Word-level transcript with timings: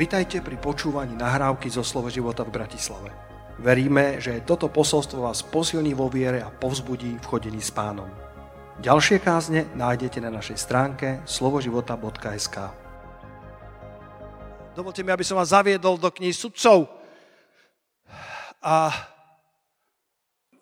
Vitajte 0.00 0.40
pri 0.40 0.56
počúvaní 0.56 1.12
nahrávky 1.12 1.68
zo 1.68 1.84
Slovo 1.84 2.08
života 2.08 2.40
v 2.40 2.56
Bratislave. 2.56 3.12
Veríme, 3.60 4.16
že 4.16 4.40
toto 4.48 4.72
posolstvo 4.72 5.28
vás 5.28 5.44
posilní 5.44 5.92
vo 5.92 6.08
viere 6.08 6.40
a 6.40 6.48
povzbudí 6.48 7.20
v 7.20 7.28
chodení 7.28 7.60
s 7.60 7.68
pánom. 7.68 8.08
Ďalšie 8.80 9.20
kázne 9.20 9.68
nájdete 9.76 10.24
na 10.24 10.32
našej 10.32 10.56
stránke 10.56 11.20
slovoživota.sk 11.28 12.56
Dovolte 14.72 15.04
mi, 15.04 15.12
aby 15.12 15.20
som 15.20 15.36
vás 15.36 15.52
zaviedol 15.52 16.00
do 16.00 16.08
knihy 16.08 16.32
sudcov 16.32 16.88
a 18.64 18.88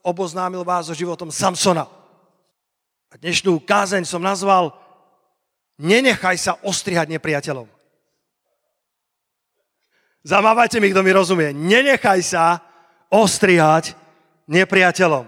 oboznámil 0.03 0.67
vás 0.67 0.91
so 0.91 0.99
životom 0.99 1.31
Samsona. 1.31 1.87
A 3.07 3.15
dnešnú 3.15 3.63
kázeň 3.63 4.03
som 4.03 4.19
nazval 4.19 4.75
Nenechaj 5.79 6.35
sa 6.43 6.59
ostrihať 6.67 7.07
nepriateľom. 7.15 7.78
Zamávajte 10.27 10.83
mi, 10.83 10.91
kto 10.91 11.03
mi 11.07 11.13
rozumie. 11.15 11.55
Nenechaj 11.55 12.21
sa 12.27 12.59
ostrihať 13.09 13.95
nepriateľom. 14.51 15.27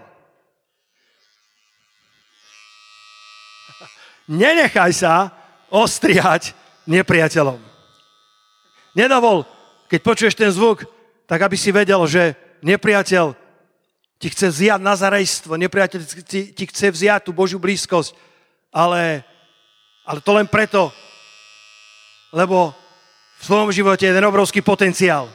Nenechaj 4.31 4.93
sa 4.95 5.35
ostrihať 5.71 6.55
nepriateľom. 6.87 7.59
Nedovol, 8.95 9.47
keď 9.87 10.01
počuješ 10.03 10.35
ten 10.35 10.51
zvuk, 10.51 10.87
tak 11.27 11.43
aby 11.47 11.55
si 11.55 11.71
vedel, 11.71 11.99
že 12.11 12.35
nepriateľ 12.63 13.35
ti 14.21 14.29
chce 14.29 14.51
vziať 14.51 14.81
nazarejstvo, 14.83 15.57
nepriateľ 15.57 16.01
ti, 16.27 16.65
chce 16.67 16.93
vziať 16.93 17.25
tú 17.25 17.33
Božiu 17.33 17.63
blízkosť, 17.63 18.13
ale, 18.69 19.25
ale 20.05 20.19
to 20.21 20.31
len 20.37 20.47
preto, 20.51 20.93
lebo 22.35 22.75
v 23.41 23.43
svojom 23.49 23.73
živote 23.73 24.05
je 24.05 24.13
jeden 24.13 24.29
obrovský 24.29 24.61
potenciál. 24.61 25.33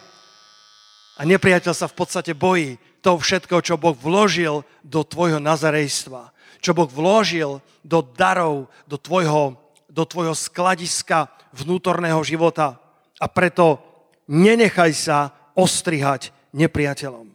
A 1.17 1.25
nepriateľ 1.25 1.73
sa 1.73 1.89
v 1.89 1.97
podstate 1.97 2.37
bojí 2.37 2.77
toho 3.01 3.17
všetko, 3.17 3.65
čo 3.65 3.81
Boh 3.81 3.97
vložil 3.97 4.61
do 4.85 5.01
tvojho 5.01 5.41
nazarejstva. 5.41 6.29
Čo 6.61 6.77
Boh 6.77 6.89
vložil 6.89 7.65
do 7.81 8.05
darov, 8.05 8.69
do 8.85 9.01
tvojho, 9.01 9.57
do 9.89 10.05
tvojho 10.05 10.37
skladiska 10.37 11.33
vnútorného 11.53 12.21
života. 12.21 12.77
A 13.17 13.25
preto 13.25 13.81
nenechaj 14.29 14.91
sa 14.93 15.17
ostrihať 15.57 16.29
nepriateľom. 16.53 17.25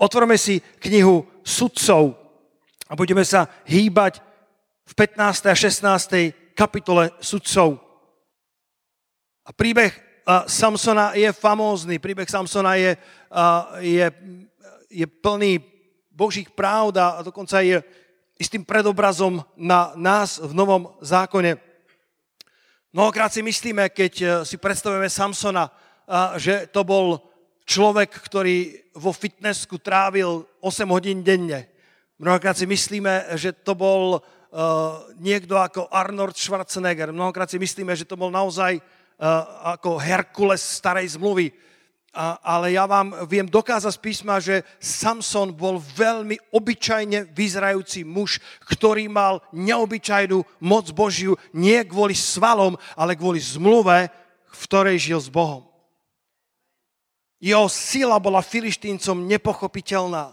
Otvorme 0.00 0.40
si 0.40 0.64
knihu 0.82 1.26
sudcov 1.44 2.16
a 2.88 2.92
budeme 2.96 3.22
sa 3.22 3.50
hýbať 3.68 4.24
v 4.86 4.92
15. 4.94 5.52
a 5.52 5.54
16. 5.54 6.56
kapitole 6.56 7.12
sudcov. 7.20 7.85
A 9.46 9.54
príbeh 9.54 9.94
Samsona 10.50 11.14
je 11.14 11.30
famózny, 11.30 12.02
príbeh 12.02 12.26
Samsona 12.26 12.74
je, 12.74 12.98
je, 13.78 14.06
je 14.90 15.06
plný 15.06 15.62
Božích 16.10 16.50
práv 16.50 16.90
a 16.98 17.22
dokonca 17.22 17.62
je 17.62 17.78
istým 18.34 18.66
predobrazom 18.66 19.46
na 19.54 19.94
nás 19.94 20.42
v 20.42 20.50
Novom 20.50 20.98
zákone. 20.98 21.62
Mnohokrát 22.90 23.30
si 23.30 23.44
myslíme, 23.44 23.92
keď 23.92 24.12
e, 24.20 24.26
si 24.48 24.56
predstavujeme 24.56 25.08
Samsona, 25.08 25.68
že 26.40 26.70
to 26.70 26.80
bol 26.86 27.20
človek, 27.66 28.08
ktorý 28.08 28.86
vo 28.94 29.10
fitnessku 29.10 29.82
trávil 29.82 30.46
8 30.62 30.86
hodín 30.86 31.20
denne. 31.26 31.66
Mnohokrát 32.16 32.54
si 32.56 32.64
myslíme, 32.64 33.36
že 33.36 33.52
to 33.52 33.74
bol 33.74 34.16
uh, 34.16 34.22
niekto 35.18 35.58
ako 35.58 35.90
Arnold 35.90 36.38
Schwarzenegger. 36.38 37.10
Mnohokrát 37.10 37.50
si 37.50 37.58
myslíme, 37.58 37.92
že 37.92 38.08
to 38.08 38.16
bol 38.16 38.30
naozaj 38.30 38.78
ako 39.62 39.96
Herkules 39.96 40.60
starej 40.60 41.16
zmluvy. 41.16 41.52
A, 42.16 42.40
ale 42.40 42.72
ja 42.72 42.88
vám 42.88 43.12
viem 43.28 43.44
dokázať 43.44 43.92
z 43.92 44.00
písma, 44.00 44.40
že 44.40 44.64
Samson 44.80 45.52
bol 45.52 45.76
veľmi 45.76 46.40
obyčajne 46.48 47.28
vyzerajúci 47.36 48.08
muž, 48.08 48.40
ktorý 48.64 49.04
mal 49.04 49.44
neobyčajnú 49.52 50.40
moc 50.64 50.88
Božiu 50.96 51.36
nie 51.52 51.76
kvôli 51.84 52.16
svalom, 52.16 52.72
ale 52.96 53.20
kvôli 53.20 53.36
zmluve, 53.36 54.08
v 54.48 54.60
ktorej 54.64 54.96
žil 54.96 55.20
s 55.20 55.28
Bohom. 55.28 55.68
Jeho 57.36 57.68
sila 57.68 58.16
bola 58.16 58.40
filištíncom 58.40 59.28
nepochopiteľná. 59.28 60.32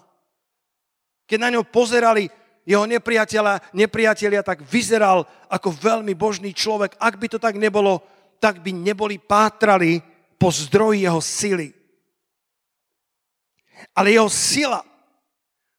Keď 1.28 1.40
na 1.40 1.52
ňo 1.52 1.68
pozerali 1.68 2.32
jeho 2.64 2.88
nepriatelia, 2.88 3.60
nepriatelia, 3.76 4.40
tak 4.40 4.64
vyzeral 4.64 5.28
ako 5.52 5.68
veľmi 5.68 6.16
božný 6.16 6.56
človek. 6.56 6.96
Ak 6.96 7.20
by 7.20 7.28
to 7.28 7.44
tak 7.44 7.60
nebolo, 7.60 8.00
tak 8.44 8.60
by 8.60 8.76
neboli 8.76 9.16
pátrali 9.24 10.04
po 10.36 10.52
zdroji 10.52 11.08
jeho 11.08 11.22
sily. 11.24 11.72
Ale 13.96 14.12
jeho 14.12 14.28
sila 14.28 14.84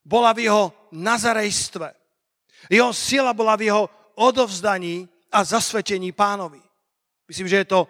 bola 0.00 0.32
v 0.32 0.48
jeho 0.48 0.72
nazarejstve. 0.96 1.92
Jeho 2.72 2.96
sila 2.96 3.36
bola 3.36 3.60
v 3.60 3.68
jeho 3.68 3.84
odovzdaní 4.16 5.04
a 5.28 5.44
zasvetení 5.44 6.16
pánovi. 6.16 6.64
Myslím, 7.28 7.52
že 7.52 7.60
je 7.60 7.68
to 7.68 7.80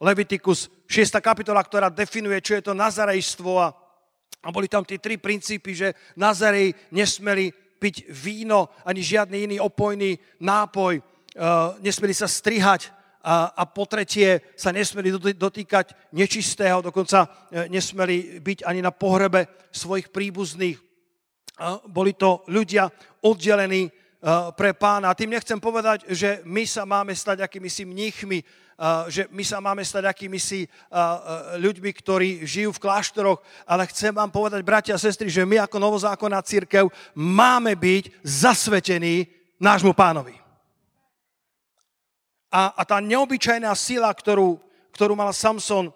Levitikus 0.00 0.72
6. 0.88 1.12
kapitola, 1.20 1.60
ktorá 1.60 1.92
definuje, 1.92 2.40
čo 2.40 2.56
je 2.56 2.64
to 2.64 2.72
nazarejstvo 2.72 3.60
a, 3.60 3.68
a 4.40 4.48
boli 4.48 4.64
tam 4.64 4.84
tie 4.88 4.96
tri 4.96 5.20
princípy, 5.20 5.76
že 5.76 5.88
Nazarej 6.16 6.72
nesmeli 6.88 7.52
piť 7.52 8.08
víno 8.08 8.72
ani 8.88 9.04
žiadny 9.04 9.36
iný 9.44 9.56
opojný 9.60 10.16
nápoj, 10.40 11.00
uh, 11.00 11.76
nesmeli 11.84 12.14
sa 12.16 12.30
strihať, 12.30 13.01
a, 13.22 13.54
a 13.54 13.62
po 13.70 13.86
tretie 13.86 14.42
sa 14.58 14.74
nesmeli 14.74 15.14
dotýkať 15.38 15.94
nečistého, 16.10 16.82
dokonca 16.82 17.30
e, 17.54 17.70
nesmeli 17.70 18.42
byť 18.42 18.66
ani 18.66 18.82
na 18.82 18.90
pohrebe 18.90 19.46
svojich 19.70 20.10
príbuzných. 20.10 20.78
Boli 21.86 22.18
to 22.18 22.42
ľudia 22.50 22.90
oddelení 23.22 23.86
e, 23.86 23.90
pre 24.58 24.74
pána. 24.74 25.14
A 25.14 25.18
tým 25.18 25.30
nechcem 25.30 25.62
povedať, 25.62 26.02
že 26.10 26.42
my 26.42 26.66
sa 26.66 26.82
máme 26.82 27.14
stať 27.14 27.46
akými 27.46 27.70
si 27.70 27.86
mníchmi, 27.86 28.42
e, 28.42 28.44
že 29.06 29.30
my 29.30 29.46
sa 29.46 29.62
máme 29.62 29.86
stať 29.86 30.10
akými 30.10 30.42
si 30.42 30.66
ľuďmi, 31.62 31.90
ktorí 31.94 32.42
žijú 32.42 32.74
v 32.74 32.82
kláštoroch, 32.82 33.38
ale 33.70 33.86
chcem 33.94 34.10
vám 34.10 34.34
povedať, 34.34 34.66
bratia 34.66 34.98
a 34.98 35.02
sestry, 35.02 35.30
že 35.30 35.46
my 35.46 35.62
ako 35.62 35.78
novozákonná 35.78 36.42
církev 36.42 36.90
máme 37.14 37.78
byť 37.78 38.26
zasvetení 38.26 39.30
nášmu 39.62 39.94
pánovi. 39.94 40.41
A, 42.52 42.68
a 42.76 42.82
tá 42.84 43.00
neobyčajná 43.00 43.72
sila, 43.72 44.12
ktorú, 44.12 44.60
ktorú 44.92 45.16
mal 45.16 45.32
Samson, 45.32 45.88
e, 45.88 45.92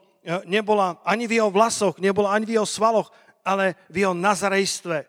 nebola 0.48 0.96
ani 1.04 1.28
v 1.28 1.36
jeho 1.36 1.52
vlasoch, 1.52 2.00
nebola 2.00 2.32
ani 2.32 2.48
v 2.48 2.56
jeho 2.56 2.64
svaloch, 2.64 3.12
ale 3.44 3.76
v 3.92 4.08
jeho 4.08 4.16
nazarejstve. 4.16 5.04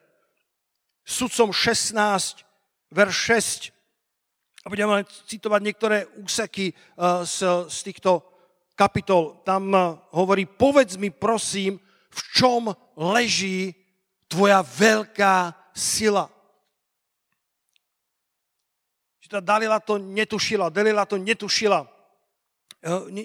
Sudcom 1.07 1.55
16, 1.55 2.43
verš 2.91 3.15
6. 3.71 4.67
A 4.67 4.67
budeme 4.67 5.07
citovať 5.07 5.61
niektoré 5.63 6.03
úseky 6.19 6.69
e, 6.69 6.73
z, 7.23 7.65
z 7.71 7.77
týchto 7.79 8.27
kapitol. 8.75 9.39
Tam 9.47 9.71
e, 9.71 9.79
hovorí, 10.19 10.43
povedz 10.43 10.99
mi 10.99 11.15
prosím, 11.15 11.79
v 12.11 12.19
čom 12.35 12.75
leží 12.99 13.71
tvoja 14.27 14.59
veľká 14.59 15.55
sila. 15.71 16.27
Že 19.27 19.43
tá 19.43 19.43
Dalila 19.43 19.83
to 19.83 19.99
netušila, 19.99 20.71
Dalila 20.71 21.03
to 21.03 21.19
netušila. 21.19 21.83
E, 21.83 21.87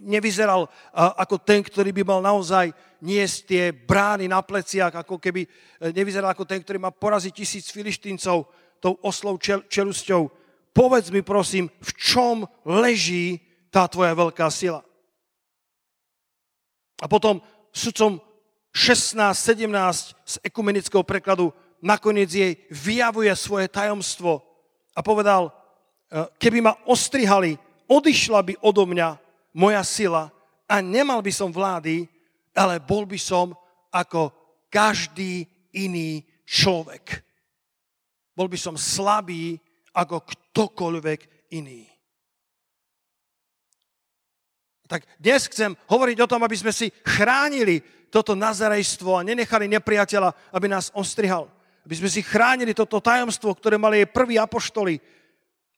nevyzeral 0.02 0.66
e, 0.66 0.68
ako 0.98 1.38
ten, 1.38 1.62
ktorý 1.62 1.94
by 1.94 2.02
mal 2.02 2.18
naozaj 2.18 2.74
niesť 3.06 3.38
tie 3.46 3.70
brány 3.70 4.26
na 4.26 4.42
pleciach, 4.42 4.90
ako 4.90 5.22
keby 5.22 5.46
e, 5.46 5.48
nevyzeral 5.94 6.34
ako 6.34 6.42
ten, 6.42 6.58
ktorý 6.58 6.82
má 6.82 6.90
poraziť 6.90 7.30
tisíc 7.30 7.70
filištíncov 7.70 8.50
tou 8.82 8.98
oslou 9.06 9.38
čel, 9.38 9.62
čelusťou. 9.70 10.26
Povedz 10.75 11.14
mi 11.14 11.22
prosím, 11.22 11.70
v 11.70 11.90
čom 11.94 12.50
leží 12.66 13.38
tá 13.70 13.87
tvoja 13.87 14.19
veľká 14.19 14.50
sila. 14.50 14.82
A 16.98 17.06
potom 17.06 17.38
sudcom 17.70 18.19
16, 18.75 19.38
17 19.38 19.70
z 20.26 20.34
ekumenického 20.43 21.06
prekladu 21.06 21.55
nakoniec 21.78 22.26
jej 22.26 22.58
vyjavuje 22.75 23.31
svoje 23.38 23.70
tajomstvo 23.70 24.43
a 24.98 25.00
povedal, 25.06 25.62
Eh, 25.62 25.62
keby 26.37 26.61
ma 26.61 26.76
ostrihali, 26.85 27.56
odišla 27.88 28.41
by 28.44 28.55
odo 28.61 28.85
mňa 28.85 29.17
moja 29.56 29.82
sila 29.85 30.29
a 30.69 30.81
nemal 30.85 31.25
by 31.25 31.32
som 31.32 31.49
vlády, 31.49 32.09
ale 32.53 32.81
bol 32.81 33.09
by 33.09 33.17
som 33.17 33.56
ako 33.93 34.32
každý 34.69 35.44
iný 35.73 36.25
človek. 36.44 37.25
Bol 38.32 38.49
by 38.49 38.56
som 38.61 38.76
slabý 38.76 39.61
ako 39.93 40.25
ktokoľvek 40.25 41.53
iný. 41.53 41.85
Tak 44.88 45.08
dnes 45.17 45.49
chcem 45.49 45.73
hovoriť 45.88 46.19
o 46.20 46.29
tom, 46.29 46.44
aby 46.44 46.56
sme 46.56 46.73
si 46.73 46.93
chránili 47.00 47.81
toto 48.12 48.37
nazarejstvo 48.37 49.17
a 49.17 49.25
nenechali 49.25 49.65
nepriateľa, 49.65 50.53
aby 50.53 50.69
nás 50.69 50.93
ostrihal. 50.93 51.49
Aby 51.88 51.97
sme 51.97 52.12
si 52.12 52.20
chránili 52.20 52.76
toto 52.76 53.00
tajomstvo, 53.00 53.56
ktoré 53.56 53.81
mali 53.81 54.05
jej 54.05 54.08
prví 54.12 54.37
apoštoli, 54.37 55.00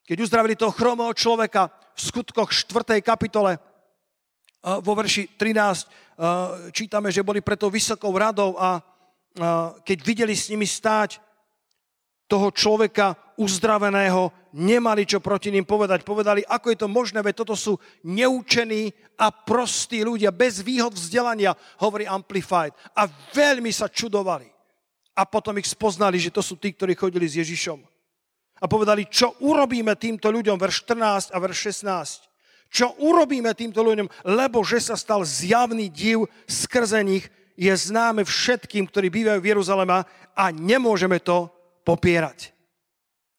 keď 0.05 0.17
uzdravili 0.21 0.55
toho 0.55 0.71
chromého 0.71 1.11
človeka 1.17 1.67
v 1.97 1.99
skutkoch 1.99 2.53
4. 2.53 3.01
kapitole, 3.01 3.57
vo 4.65 4.93
verši 4.97 5.37
13 5.37 6.73
čítame, 6.73 7.09
že 7.13 7.25
boli 7.25 7.41
preto 7.41 7.69
vysokou 7.69 8.13
radou 8.13 8.57
a 8.57 8.81
keď 9.81 9.97
videli 10.05 10.33
s 10.37 10.49
nimi 10.49 10.65
stáť 10.65 11.21
toho 12.25 12.49
človeka 12.49 13.13
uzdraveného, 13.37 14.33
nemali 14.57 15.05
čo 15.05 15.21
proti 15.21 15.53
ním 15.53 15.61
povedať. 15.67 16.01
Povedali, 16.01 16.41
ako 16.41 16.73
je 16.73 16.77
to 16.81 16.89
možné, 16.89 17.21
veď 17.21 17.45
toto 17.45 17.53
sú 17.53 17.77
neučení 18.01 18.89
a 19.21 19.29
prostí 19.29 20.01
ľudia, 20.01 20.33
bez 20.33 20.65
výhod 20.65 20.97
vzdelania, 20.97 21.53
hovorí 21.77 22.09
Amplified. 22.09 22.73
A 22.97 23.05
veľmi 23.35 23.69
sa 23.69 23.85
čudovali. 23.85 24.49
A 25.13 25.21
potom 25.29 25.53
ich 25.61 25.69
spoznali, 25.69 26.17
že 26.17 26.33
to 26.33 26.41
sú 26.41 26.57
tí, 26.57 26.73
ktorí 26.73 26.97
chodili 26.97 27.29
s 27.29 27.37
Ježišom. 27.37 27.94
A 28.65 28.71
povedali, 28.71 29.05
čo 29.05 29.37
urobíme 29.45 29.93
týmto 29.93 30.33
ľuďom, 30.33 30.57
verš 30.57 30.89
14 30.89 31.29
a 31.29 31.37
verš 31.37 31.85
16. 31.85 32.73
Čo 32.73 32.97
urobíme 32.97 33.53
týmto 33.53 33.85
ľuďom, 33.85 34.09
lebo 34.25 34.65
že 34.65 34.81
sa 34.81 34.97
stal 34.97 35.21
zjavný 35.21 35.85
div 35.93 36.25
skrze 36.49 37.05
nich, 37.05 37.29
je 37.53 37.69
známe 37.69 38.25
všetkým, 38.25 38.89
ktorí 38.89 39.13
bývajú 39.13 39.37
v 39.37 39.49
Jeruzalema 39.53 40.01
a 40.33 40.49
nemôžeme 40.49 41.21
to 41.21 41.45
popierať. 41.85 42.57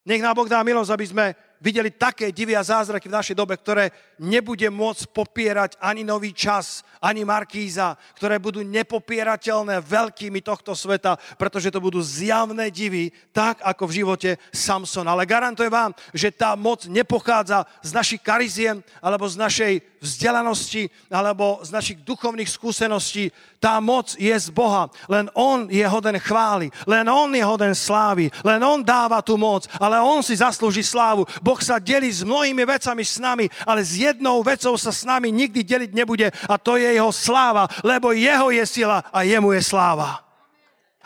Nech 0.06 0.22
nám 0.22 0.38
Boh 0.38 0.46
dá 0.46 0.62
milosť, 0.62 0.94
aby 0.94 1.06
sme 1.10 1.26
videli 1.60 1.90
také 1.90 2.32
divy 2.32 2.56
a 2.56 2.64
zázraky 2.64 3.08
v 3.08 3.16
našej 3.16 3.36
dobe, 3.36 3.56
ktoré 3.56 3.90
nebude 4.20 4.68
môcť 4.68 5.04
popierať 5.12 5.70
ani 5.80 6.04
nový 6.04 6.32
čas, 6.32 6.84
ani 7.00 7.24
Markíza, 7.24 7.96
ktoré 8.16 8.40
budú 8.40 8.64
nepopierateľné 8.64 9.80
veľkými 9.84 10.40
tohto 10.40 10.72
sveta, 10.76 11.16
pretože 11.36 11.72
to 11.72 11.80
budú 11.80 12.00
zjavné 12.00 12.68
divy, 12.72 13.12
tak 13.32 13.60
ako 13.64 13.84
v 13.88 13.96
živote 14.02 14.30
Samson. 14.52 15.08
Ale 15.08 15.28
garantujem 15.28 15.72
vám, 15.72 15.92
že 16.12 16.32
tá 16.32 16.56
moc 16.56 16.84
nepochádza 16.88 17.64
z 17.84 17.90
našich 17.92 18.22
kariziem, 18.22 18.80
alebo 19.00 19.28
z 19.28 19.36
našej 19.36 19.72
vzdelanosti, 20.00 20.88
alebo 21.08 21.60
z 21.64 21.70
našich 21.72 21.98
duchovných 22.04 22.48
skúseností. 22.48 23.32
Tá 23.56 23.80
moc 23.80 24.14
je 24.20 24.32
z 24.32 24.48
Boha. 24.52 24.88
Len 25.08 25.28
On 25.32 25.64
je 25.70 25.82
hoden 25.82 26.20
chvály, 26.20 26.68
len 26.84 27.08
On 27.08 27.28
je 27.32 27.40
hoden 27.40 27.72
slávy, 27.72 28.28
len 28.44 28.60
On 28.60 28.84
dáva 28.84 29.24
tú 29.24 29.40
moc, 29.40 29.64
ale 29.80 30.00
On 30.00 30.20
si 30.20 30.36
zaslúži 30.36 30.84
slávu. 30.84 31.24
Boh 31.40 31.60
sa 31.60 31.80
delí 31.80 32.12
s 32.12 32.20
mnohými 32.20 32.62
vecami 32.68 33.02
s 33.04 33.16
nami, 33.16 33.48
ale 33.64 33.80
s 33.80 33.96
jednou 33.96 34.44
vecou 34.44 34.76
sa 34.76 34.92
s 34.92 35.02
nami 35.08 35.32
nikdy 35.32 35.64
deliť 35.64 35.90
nebude 35.96 36.28
a 36.28 36.54
to 36.60 36.76
je 36.76 36.92
jeho 36.92 37.12
sláva, 37.12 37.64
lebo 37.80 38.12
jeho 38.12 38.52
je 38.52 38.64
sila 38.66 39.00
a 39.08 39.24
jemu 39.24 39.56
je 39.56 39.62
sláva. 39.64 40.20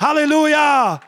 Halilúja! 0.00 0.98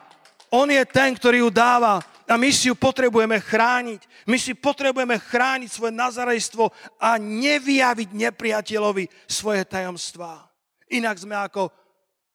On 0.52 0.68
je 0.68 0.84
ten, 0.84 1.16
ktorý 1.16 1.48
ju 1.48 1.50
dáva 1.50 2.04
a 2.28 2.36
my 2.36 2.52
si 2.52 2.68
ju 2.68 2.76
potrebujeme 2.76 3.40
chrániť. 3.40 4.04
My 4.28 4.36
si 4.36 4.52
potrebujeme 4.52 5.16
chrániť 5.16 5.70
svoje 5.72 5.92
nazarejstvo 5.96 6.68
a 7.00 7.16
nevyjaviť 7.16 8.08
nepriateľovi 8.12 9.08
svoje 9.24 9.64
tajomstvá. 9.64 10.51
Inak 10.92 11.16
sme 11.16 11.34
ako 11.36 11.72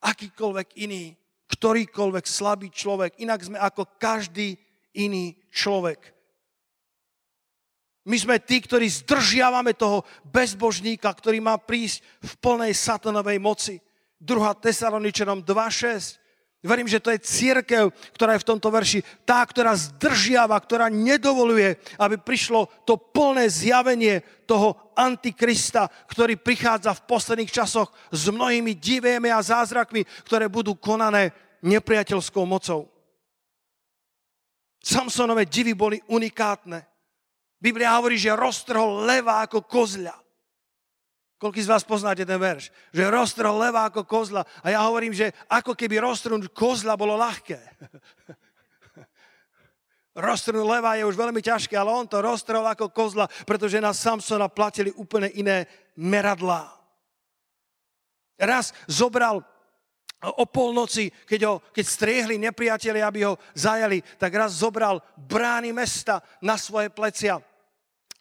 akýkoľvek 0.01 0.68
iný, 0.81 1.13
ktorýkoľvek 1.48 2.25
slabý 2.25 2.74
človek. 2.74 3.21
Inak 3.21 3.45
sme 3.45 3.57
ako 3.62 3.98
každý 4.01 4.57
iný 4.98 5.38
človek. 5.54 6.18
My 8.07 8.15
sme 8.15 8.39
tí, 8.39 8.63
ktorí 8.63 8.88
zdržiavame 8.88 9.75
toho 9.75 10.07
bezbožníka, 10.24 11.12
ktorý 11.12 11.44
má 11.44 11.59
prísť 11.59 12.00
v 12.24 12.33
plnej 12.39 12.71
satanovej 12.71 13.36
moci. 13.36 13.75
2. 14.24 14.63
Tesaloničanom 14.63 15.44
2.6. 15.44 16.27
Verím, 16.65 16.89
že 16.89 16.98
to 16.98 17.13
je 17.13 17.21
církev, 17.21 17.94
ktorá 18.18 18.33
je 18.33 18.42
v 18.42 18.50
tomto 18.50 18.74
verši, 18.74 19.06
tá, 19.24 19.45
ktorá 19.45 19.77
zdržiava, 19.77 20.57
ktorá 20.57 20.89
nedovoluje, 20.89 21.77
aby 22.01 22.18
prišlo 22.18 22.65
to 22.81 22.98
plné 22.98 23.45
zjavenie 23.45 24.25
toho 24.50 24.74
antikrista, 24.98 25.86
ktorý 26.09 26.33
prichádza 26.42 26.98
v 26.98 27.06
posledných 27.06 27.54
časoch 27.54 27.94
s 28.09 28.33
mnohými 28.33 28.74
divémi 28.74 29.30
a 29.30 29.38
zázrakmi, 29.38 30.01
ktoré 30.25 30.50
budú 30.50 30.74
konané 30.74 31.30
nepriateľskou 31.62 32.42
mocou. 32.50 32.89
Samsonové 34.81 35.45
divy 35.45 35.77
boli 35.77 36.01
unikátne. 36.09 36.81
Biblia 37.62 37.94
hovorí, 38.01 38.18
že 38.18 38.33
roztrhol 38.33 39.06
leva 39.06 39.45
ako 39.45 39.62
kozľa. 39.62 40.27
Koľký 41.38 41.62
z 41.62 41.69
vás 41.69 41.86
poznáte 41.86 42.25
ten 42.25 42.42
verš? 42.42 42.74
Že 42.89 43.13
roztrhol 43.13 43.62
leva 43.62 43.86
ako 43.86 44.10
kozla. 44.10 44.42
A 44.66 44.74
ja 44.74 44.81
hovorím, 44.89 45.13
že 45.13 45.30
ako 45.45 45.78
keby 45.78 46.01
roztrhnúť 46.01 46.50
kozla 46.50 46.98
bolo 46.98 47.13
ľahké. 47.13 47.62
roztrhnúť 50.18 50.66
leva 50.66 50.98
je 50.98 51.06
už 51.06 51.13
veľmi 51.13 51.38
ťažké, 51.38 51.78
ale 51.78 51.94
on 51.94 52.10
to 52.10 52.25
roztrhol 52.25 52.66
ako 52.66 52.89
kozla, 52.89 53.30
pretože 53.45 53.78
na 53.78 53.94
Samsona 53.94 54.50
platili 54.50 54.89
úplne 54.98 55.30
iné 55.38 55.69
meradlá. 55.94 56.74
Raz 58.42 58.74
zobral 58.90 59.45
o 60.42 60.45
polnoci, 60.50 61.13
keď, 61.30 61.42
ho, 61.45 61.54
keď 61.69 61.86
striehli 61.86 62.42
nepriatelia, 62.42 63.06
aby 63.06 63.30
ho 63.30 63.38
zajali, 63.54 64.01
tak 64.18 64.33
raz 64.33 64.57
zobral 64.57 64.98
brány 65.13 65.69
mesta 65.69 66.18
na 66.42 66.57
svoje 66.57 66.90
plecia 66.90 67.38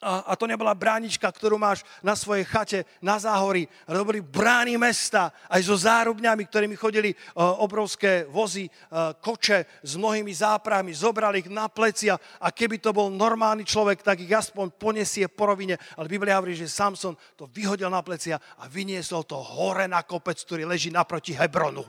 a, 0.07 0.23
a 0.31 0.33
to 0.39 0.47
nebola 0.47 0.71
bránička, 0.71 1.27
ktorú 1.27 1.59
máš 1.59 1.83
na 1.99 2.15
svojej 2.15 2.47
chate 2.47 2.79
na 3.03 3.19
záhorí, 3.19 3.67
ale 3.91 3.99
to 3.99 4.07
boli 4.07 4.23
brány 4.23 4.79
mesta, 4.79 5.35
aj 5.51 5.67
so 5.67 5.75
zárubňami, 5.75 6.47
ktorými 6.47 6.79
chodili 6.79 7.11
uh, 7.11 7.59
obrovské 7.59 8.23
vozy, 8.31 8.71
uh, 8.71 9.19
koče 9.19 9.83
s 9.83 9.99
mnohými 9.99 10.31
záprahmi, 10.31 10.95
zobrali 10.95 11.43
ich 11.43 11.51
na 11.51 11.67
plecia 11.67 12.15
a 12.39 12.55
keby 12.55 12.79
to 12.79 12.95
bol 12.95 13.11
normálny 13.11 13.67
človek, 13.67 14.07
tak 14.07 14.23
ich 14.23 14.31
aspoň 14.31 14.71
poniesie 14.79 15.27
po 15.27 15.51
rovine. 15.51 15.75
Ale 15.99 16.07
Biblia 16.07 16.39
hovorí, 16.39 16.55
že 16.55 16.71
Samson 16.71 17.19
to 17.35 17.51
vyhodil 17.51 17.91
na 17.91 18.07
plecia 18.07 18.39
a 18.63 18.71
vyniesol 18.71 19.27
to 19.27 19.35
hore 19.43 19.91
na 19.91 20.07
kopec, 20.07 20.39
ktorý 20.39 20.71
leží 20.71 20.95
naproti 20.95 21.35
Hebronu. 21.35 21.83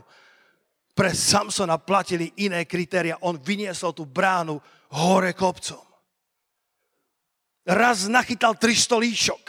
Pre 0.98 1.14
Samsona 1.14 1.78
platili 1.78 2.34
iné 2.42 2.66
kritéria. 2.66 3.22
On 3.22 3.38
vyniesol 3.38 3.94
tú 3.94 4.10
bránu 4.10 4.58
hore 4.90 5.38
kopcom 5.38 5.88
raz 7.68 8.08
nachytal 8.08 8.56
300 8.56 8.96
líšok. 9.04 9.44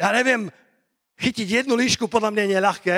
Ja 0.00 0.14
neviem, 0.14 0.48
chytiť 1.20 1.46
jednu 1.62 1.76
líšku 1.76 2.08
podľa 2.08 2.32
mňa 2.32 2.44
nie 2.48 2.56
je 2.56 2.66
ľahké. 2.66 2.96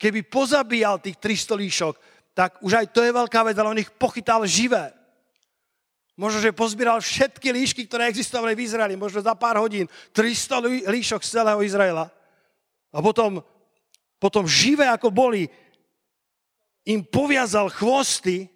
Keby 0.00 0.26
pozabíjal 0.26 0.98
tých 0.98 1.20
300 1.20 1.60
líšok, 1.60 1.94
tak 2.32 2.58
už 2.64 2.72
aj 2.72 2.86
to 2.90 3.04
je 3.04 3.12
veľká 3.12 3.40
vec, 3.46 3.54
ale 3.60 3.70
on 3.70 3.82
ich 3.84 3.92
pochytal 3.94 4.42
živé. 4.48 4.90
Možno, 6.16 6.40
že 6.40 6.56
pozbíral 6.56 7.00
všetky 7.00 7.52
líšky, 7.52 7.84
ktoré 7.84 8.08
existovali 8.08 8.56
v 8.56 8.64
Izraeli, 8.64 8.96
možno 8.96 9.24
za 9.24 9.36
pár 9.36 9.60
hodín, 9.60 9.86
300 10.12 10.88
líšok 10.88 11.20
z 11.20 11.32
celého 11.32 11.60
Izraela. 11.62 12.08
A 12.90 12.98
potom, 12.98 13.44
potom 14.16 14.48
živé 14.48 14.88
ako 14.88 15.12
boli, 15.12 15.48
im 16.88 17.04
poviazal 17.04 17.68
chvosty 17.68 18.48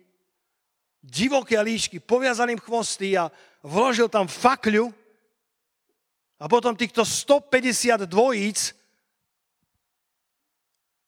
divoké 1.04 1.60
líšky, 1.60 2.00
poviazal 2.00 2.48
im 2.48 2.60
chvosty 2.60 3.12
a 3.12 3.28
vložil 3.60 4.08
tam 4.08 4.24
fakľu 4.24 4.88
a 6.40 6.44
potom 6.48 6.72
týchto 6.72 7.04
150 7.04 8.08
dvojíc 8.08 8.72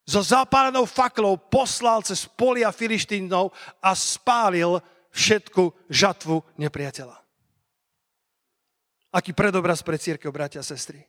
so 0.06 0.22
zapálenou 0.22 0.86
faklou 0.86 1.34
poslal 1.34 2.04
cez 2.06 2.28
polia 2.30 2.70
Filištínov 2.70 3.50
a 3.82 3.90
spálil 3.96 4.78
všetku 5.10 5.90
žatvu 5.90 6.44
nepriateľa. 6.60 7.16
Aký 9.16 9.32
predobraz 9.32 9.82
pre 9.82 9.98
církev, 9.98 10.28
bratia 10.30 10.62
a 10.62 10.66
sestry. 10.66 11.02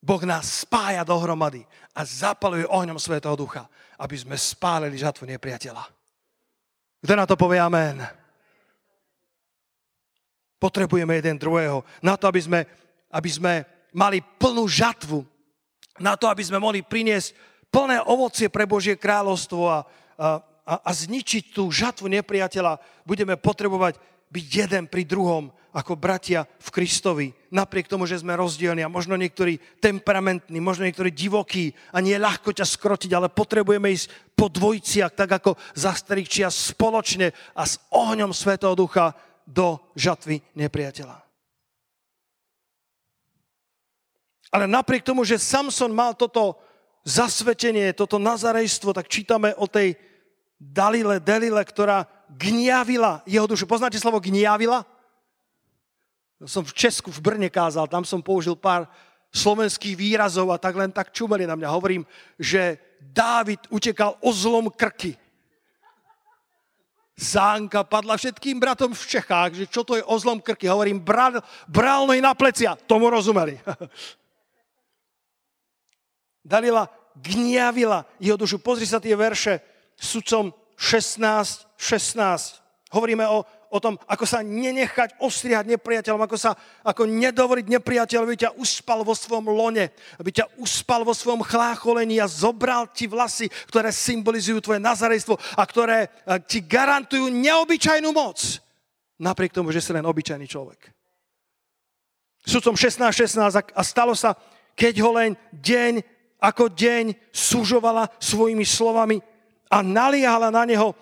Boh 0.00 0.20
nás 0.24 0.64
spája 0.64 1.04
dohromady 1.04 1.64
a 1.96 2.04
zapaluje 2.04 2.68
ohňom 2.68 3.00
Svetého 3.00 3.32
Ducha, 3.36 3.68
aby 3.96 4.16
sme 4.16 4.36
spálili 4.36 5.00
žatvu 5.00 5.24
nepriateľa. 5.28 5.93
Kto 7.04 7.12
na 7.20 7.28
to 7.28 7.36
povie 7.36 7.60
amen? 7.60 8.00
Potrebujeme 10.56 11.20
jeden 11.20 11.36
druhého. 11.36 11.84
Na 12.00 12.16
to, 12.16 12.24
aby 12.24 12.40
sme, 12.40 12.60
aby 13.12 13.28
sme 13.28 13.52
mali 13.92 14.24
plnú 14.40 14.64
žatvu. 14.64 15.20
Na 16.00 16.16
to, 16.16 16.32
aby 16.32 16.40
sme 16.40 16.56
mohli 16.56 16.80
priniesť 16.80 17.36
plné 17.68 18.00
ovocie 18.08 18.48
pre 18.48 18.64
Božie 18.64 18.96
kráľovstvo 18.96 19.62
a, 19.68 19.78
a, 20.16 20.28
a 20.80 20.90
zničiť 20.96 21.52
tú 21.52 21.68
žatvu 21.68 22.08
nepriateľa, 22.08 22.80
budeme 23.04 23.36
potrebovať 23.36 24.00
byť 24.32 24.44
jeden 24.48 24.84
pri 24.88 25.04
druhom 25.04 25.52
ako 25.74 25.98
bratia 25.98 26.46
v 26.62 26.68
Kristovi. 26.70 27.26
Napriek 27.50 27.90
tomu, 27.90 28.06
že 28.06 28.22
sme 28.22 28.38
rozdielni 28.38 28.86
a 28.86 28.92
možno 28.92 29.18
niektorí 29.18 29.58
temperamentní, 29.82 30.62
možno 30.62 30.86
niektorí 30.86 31.10
divokí 31.10 31.74
a 31.90 31.98
nie 31.98 32.14
je 32.14 32.22
ľahko 32.22 32.54
ťa 32.54 32.62
skrotiť, 32.62 33.10
ale 33.10 33.26
potrebujeme 33.26 33.90
ísť 33.90 34.38
po 34.38 34.46
dvojciach, 34.46 35.10
tak 35.18 35.42
ako 35.42 35.58
za 35.74 35.90
starých 35.90 36.30
čia 36.30 36.48
spoločne 36.48 37.34
a 37.58 37.62
s 37.66 37.82
ohňom 37.90 38.30
Svetého 38.30 38.78
Ducha 38.78 39.18
do 39.42 39.82
žatvy 39.98 40.38
nepriateľa. 40.54 41.18
Ale 44.54 44.70
napriek 44.70 45.02
tomu, 45.02 45.26
že 45.26 45.42
Samson 45.42 45.90
mal 45.90 46.14
toto 46.14 46.62
zasvetenie, 47.02 47.90
toto 47.90 48.22
nazarejstvo, 48.22 48.94
tak 48.94 49.10
čítame 49.10 49.50
o 49.58 49.66
tej 49.66 49.98
Dalile, 50.54 51.18
Delile, 51.18 51.60
ktorá 51.66 52.06
gniavila 52.30 53.26
jeho 53.26 53.44
dušu. 53.44 53.66
Poznáte 53.66 53.98
slovo 53.98 54.22
gniavila? 54.22 54.93
Som 56.42 56.66
v 56.66 56.74
Česku, 56.74 57.14
v 57.14 57.22
Brne 57.22 57.46
kázal, 57.46 57.86
tam 57.86 58.02
som 58.02 58.18
použil 58.18 58.58
pár 58.58 58.90
slovenských 59.34 59.94
výrazov 59.94 60.50
a 60.50 60.58
tak 60.58 60.74
len 60.74 60.90
tak 60.90 61.14
čumeli 61.14 61.46
na 61.46 61.54
mňa. 61.54 61.74
Hovorím, 61.74 62.02
že 62.38 62.78
Dávid 63.04 63.60
utekal 63.70 64.16
o 64.24 64.32
zlom 64.32 64.72
krky. 64.72 65.14
Sánka 67.14 67.86
padla 67.86 68.18
všetkým 68.18 68.58
bratom 68.58 68.90
v 68.90 69.06
Čechách, 69.06 69.54
že 69.54 69.70
čo 69.70 69.86
to 69.86 69.94
je 69.94 70.02
o 70.02 70.18
zlom 70.18 70.42
krky. 70.42 70.66
Hovorím, 70.66 70.98
bral, 70.98 71.38
bral 71.70 72.10
na 72.10 72.34
plecia. 72.34 72.74
Tomu 72.74 73.10
rozumeli. 73.10 73.54
Dalila 76.42 76.90
gniavila 77.14 78.02
jeho 78.18 78.34
dušu. 78.34 78.58
Pozri 78.58 78.86
sa 78.86 78.98
tie 78.98 79.14
verše 79.14 79.62
sudcom 79.94 80.50
16, 80.74 81.78
16. 81.78 82.90
Hovoríme 82.90 83.22
o 83.30 83.46
o 83.74 83.82
tom, 83.82 83.98
ako 84.06 84.22
sa 84.22 84.38
nenechať 84.38 85.18
ostriať 85.18 85.66
nepriateľom, 85.74 86.22
ako, 86.22 86.38
sa, 86.38 86.54
ako 86.86 87.10
nedovoliť 87.10 87.66
nepriateľovi, 87.66 88.30
aby 88.30 88.42
ťa 88.46 88.54
uspal 88.54 89.02
vo 89.02 89.18
svojom 89.18 89.50
lone, 89.50 89.90
aby 90.22 90.30
ťa 90.30 90.46
uspal 90.62 91.02
vo 91.02 91.10
svojom 91.10 91.42
chlácholení 91.42 92.22
a 92.22 92.30
zobral 92.30 92.86
ti 92.94 93.10
vlasy, 93.10 93.50
ktoré 93.66 93.90
symbolizujú 93.90 94.62
tvoje 94.62 94.78
nazarejstvo 94.78 95.34
a 95.58 95.62
ktoré 95.66 96.06
eh, 96.06 96.38
ti 96.46 96.62
garantujú 96.62 97.26
neobyčajnú 97.34 98.14
moc. 98.14 98.62
Napriek 99.18 99.50
tomu, 99.50 99.74
že 99.74 99.82
si 99.82 99.90
len 99.90 100.06
obyčajný 100.06 100.46
človek. 100.46 100.94
Sudcom 102.46 102.78
16.16 102.78 103.74
16, 103.74 103.74
a 103.74 103.82
stalo 103.82 104.14
sa, 104.14 104.38
keď 104.78 104.94
ho 105.02 105.10
len 105.18 105.34
deň 105.50 106.14
ako 106.38 106.70
deň 106.70 107.32
súžovala 107.32 108.06
svojimi 108.22 108.62
slovami 108.62 109.18
a 109.72 109.80
naliahala 109.80 110.52
na 110.52 110.62
neho 110.68 110.92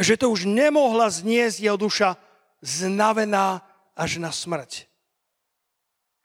že 0.00 0.16
to 0.16 0.32
už 0.32 0.48
nemohla 0.48 1.12
zniesť 1.12 1.60
jeho 1.60 1.76
duša, 1.76 2.16
znavená 2.64 3.60
až 3.92 4.16
na 4.16 4.32
smrť. 4.32 4.88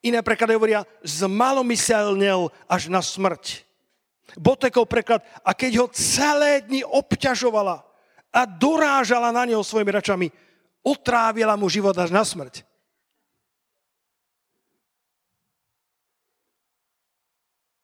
Iné 0.05 0.21
preklady 0.21 0.55
hovoria, 0.55 0.87
zmalomyselnel 1.01 2.53
až 2.69 2.87
na 2.87 3.01
smrť. 3.01 3.65
Botekov 4.37 4.85
preklad, 4.85 5.21
a 5.41 5.51
keď 5.53 5.71
ho 5.81 5.87
celé 5.93 6.61
dni 6.61 6.85
obťažovala 6.85 7.81
a 8.33 8.41
dorážala 8.45 9.33
na 9.33 9.45
neho 9.49 9.63
svojimi 9.63 9.91
račami, 9.91 10.27
otrávila 10.85 11.57
mu 11.57 11.65
život 11.65 11.97
až 11.97 12.13
na 12.13 12.21
smrť. 12.21 12.61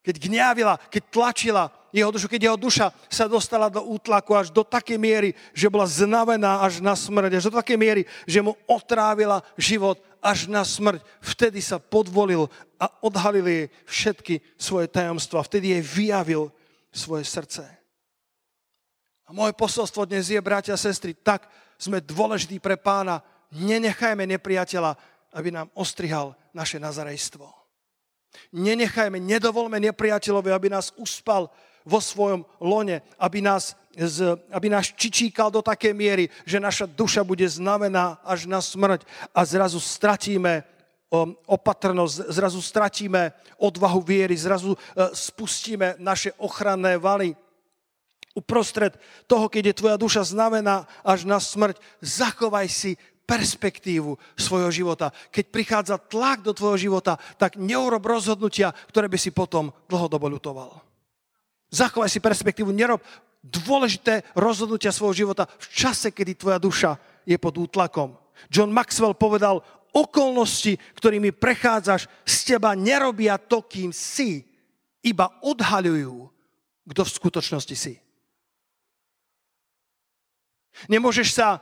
Keď 0.02 0.16
gňávila, 0.18 0.82
keď 0.90 1.04
tlačila, 1.14 1.70
jeho 1.92 2.12
dušu, 2.12 2.32
keď 2.32 2.42
jeho 2.52 2.58
duša 2.58 2.96
sa 3.12 3.28
dostala 3.28 3.68
do 3.68 3.84
útlaku 3.84 4.32
až 4.36 4.48
do 4.48 4.64
takej 4.64 4.96
miery, 4.96 5.30
že 5.52 5.68
bola 5.68 5.84
znavená 5.84 6.64
až 6.64 6.80
na 6.80 6.96
smrť, 6.96 7.32
až 7.36 7.44
do 7.52 7.60
takej 7.60 7.78
miery, 7.78 8.02
že 8.24 8.40
mu 8.40 8.56
otrávila 8.64 9.44
život 9.60 10.00
až 10.24 10.48
na 10.48 10.64
smrť. 10.64 11.04
Vtedy 11.20 11.60
sa 11.60 11.84
podvolil 11.84 12.48
a 12.80 12.88
odhalil 13.04 13.44
jej 13.44 13.66
všetky 13.86 14.40
svoje 14.56 14.88
tajomstva. 14.88 15.44
Vtedy 15.44 15.76
jej 15.76 15.84
vyjavil 15.84 16.48
svoje 16.96 17.28
srdce. 17.28 17.68
A 19.28 19.36
moje 19.36 19.56
posolstvo 19.56 20.08
dnes 20.08 20.28
je, 20.28 20.40
bratia 20.44 20.76
a 20.76 20.80
sestry, 20.80 21.16
tak 21.16 21.48
sme 21.80 22.04
dôležití 22.04 22.60
pre 22.60 22.76
pána. 22.76 23.24
Nenechajme 23.52 24.28
nepriateľa, 24.28 24.96
aby 25.36 25.50
nám 25.52 25.68
ostrihal 25.76 26.36
naše 26.56 26.80
nazarejstvo. 26.80 27.48
Nenechajme, 28.56 29.20
nedovolme 29.20 29.80
nepriateľovi, 29.92 30.52
aby 30.52 30.68
nás 30.72 30.96
uspal 30.96 31.52
vo 31.86 32.00
svojom 32.02 32.46
lone, 32.62 33.02
aby 33.18 33.42
nás, 33.42 33.76
aby 34.52 34.68
nás 34.70 34.94
čičíkal 34.94 35.52
do 35.52 35.62
také 35.62 35.94
miery, 35.94 36.30
že 36.46 36.62
naša 36.62 36.86
duša 36.86 37.26
bude 37.26 37.46
znamená 37.50 38.22
až 38.26 38.46
na 38.46 38.62
smrť 38.62 39.06
a 39.36 39.42
zrazu 39.46 39.80
stratíme 39.80 40.64
opatrnosť, 41.46 42.32
zrazu 42.32 42.64
stratíme 42.64 43.36
odvahu 43.60 44.00
viery, 44.00 44.32
zrazu 44.40 44.74
uh, 44.74 45.12
spustíme 45.12 46.00
naše 46.00 46.32
ochranné 46.40 46.96
valy. 46.96 47.36
Uprostred 48.32 48.96
toho, 49.28 49.52
keď 49.52 49.76
je 49.76 49.80
tvoja 49.84 49.98
duša 50.00 50.24
znamená 50.24 50.88
až 51.04 51.28
na 51.28 51.36
smrť, 51.36 51.84
zachovaj 52.00 52.72
si 52.72 52.96
perspektívu 53.28 54.16
svojho 54.40 54.72
života. 54.72 55.12
Keď 55.36 55.46
prichádza 55.52 55.96
tlak 56.00 56.44
do 56.48 56.56
tvojho 56.56 56.80
života, 56.80 57.20
tak 57.36 57.60
neurob 57.60 58.04
rozhodnutia, 58.04 58.72
ktoré 58.88 59.12
by 59.12 59.20
si 59.20 59.36
potom 59.36 59.76
dlhodobo 59.92 60.32
ľutoval. 60.32 60.91
Zachovaj 61.72 62.12
si 62.12 62.20
perspektívu, 62.20 62.76
nerob 62.76 63.00
dôležité 63.42 64.28
rozhodnutia 64.36 64.92
svojho 64.92 65.26
života 65.26 65.48
v 65.48 65.66
čase, 65.72 66.12
kedy 66.12 66.36
tvoja 66.36 66.60
duša 66.60 66.92
je 67.24 67.40
pod 67.40 67.56
útlakom. 67.58 68.14
John 68.52 68.76
Maxwell 68.76 69.16
povedal, 69.16 69.64
okolnosti, 69.96 70.76
ktorými 71.00 71.32
prechádzaš, 71.32 72.12
z 72.28 72.38
teba 72.56 72.76
nerobia 72.76 73.40
to, 73.40 73.64
kým 73.64 73.96
si, 73.96 74.44
iba 75.02 75.32
odhaľujú, 75.42 76.30
kto 76.92 77.02
v 77.02 77.16
skutočnosti 77.18 77.76
si. 77.76 77.94
Nemôžeš 80.92 81.34
sa 81.34 81.62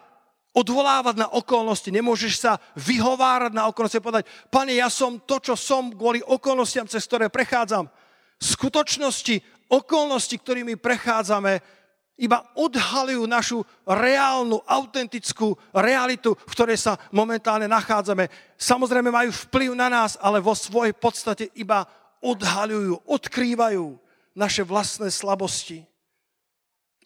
odvolávať 0.56 1.16
na 1.22 1.28
okolnosti, 1.32 1.88
nemôžeš 1.88 2.34
sa 2.42 2.58
vyhovárať 2.76 3.54
na 3.54 3.68
okolnosti 3.70 4.00
a 4.00 4.04
povedať, 4.04 4.26
pane, 4.50 4.76
ja 4.76 4.90
som 4.90 5.22
to, 5.22 5.40
čo 5.40 5.54
som 5.56 5.94
kvôli 5.94 6.20
okolnostiam, 6.26 6.90
cez 6.90 7.06
ktoré 7.06 7.30
prechádzam. 7.30 7.88
V 8.40 8.46
skutočnosti 8.46 9.59
okolnosti, 9.70 10.34
ktorými 10.34 10.76
prechádzame, 10.76 11.62
iba 12.20 12.44
odhalujú 12.60 13.24
našu 13.24 13.64
reálnu, 13.88 14.60
autentickú 14.68 15.56
realitu, 15.72 16.36
v 16.36 16.52
ktorej 16.52 16.76
sa 16.76 17.00
momentálne 17.16 17.72
nachádzame. 17.72 18.28
Samozrejme 18.60 19.08
majú 19.08 19.32
vplyv 19.48 19.72
na 19.72 19.88
nás, 19.88 20.20
ale 20.20 20.44
vo 20.44 20.52
svojej 20.52 20.92
podstate 20.92 21.48
iba 21.56 21.88
odhalujú, 22.20 23.08
odkrývajú 23.08 23.96
naše 24.36 24.68
vlastné 24.68 25.08
slabosti. 25.08 25.88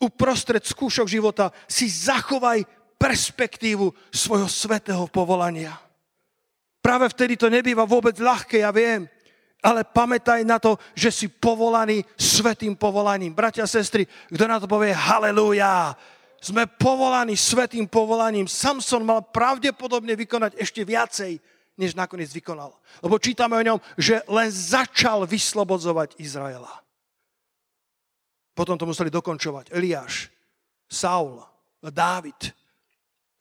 Uprostred 0.02 0.66
skúšok 0.66 1.06
života 1.06 1.54
si 1.70 1.86
zachovaj 1.86 2.66
perspektívu 2.98 3.94
svojho 4.10 4.50
svetého 4.50 5.06
povolania. 5.14 5.78
Práve 6.82 7.08
vtedy 7.14 7.38
to 7.38 7.54
nebýva 7.54 7.86
vôbec 7.86 8.18
ľahké, 8.18 8.66
ja 8.66 8.74
viem 8.74 9.06
ale 9.64 9.88
pamätaj 9.88 10.44
na 10.44 10.60
to, 10.60 10.76
že 10.92 11.10
si 11.10 11.26
povolaný 11.32 12.04
svetým 12.20 12.76
povolaním. 12.76 13.32
Bratia 13.32 13.64
sestry, 13.64 14.04
kto 14.28 14.44
na 14.44 14.60
to 14.60 14.68
povie 14.68 14.92
halleluja, 14.92 15.96
sme 16.44 16.68
povolaní 16.68 17.40
svetým 17.40 17.88
povolaním. 17.88 18.52
Samson 18.52 19.08
mal 19.08 19.24
pravdepodobne 19.24 20.20
vykonať 20.20 20.60
ešte 20.60 20.84
viacej, 20.84 21.40
než 21.80 21.96
nakoniec 21.96 22.28
vykonal. 22.36 22.76
Lebo 23.00 23.16
čítame 23.16 23.56
o 23.56 23.64
ňom, 23.64 23.80
že 23.96 24.20
len 24.28 24.52
začal 24.52 25.24
vyslobodzovať 25.24 26.20
Izraela. 26.20 26.84
Potom 28.52 28.76
to 28.76 28.86
museli 28.86 29.10
dokončovať 29.10 29.72
Eliáš, 29.72 30.30
Saul, 30.92 31.42
Dávid 31.80 32.54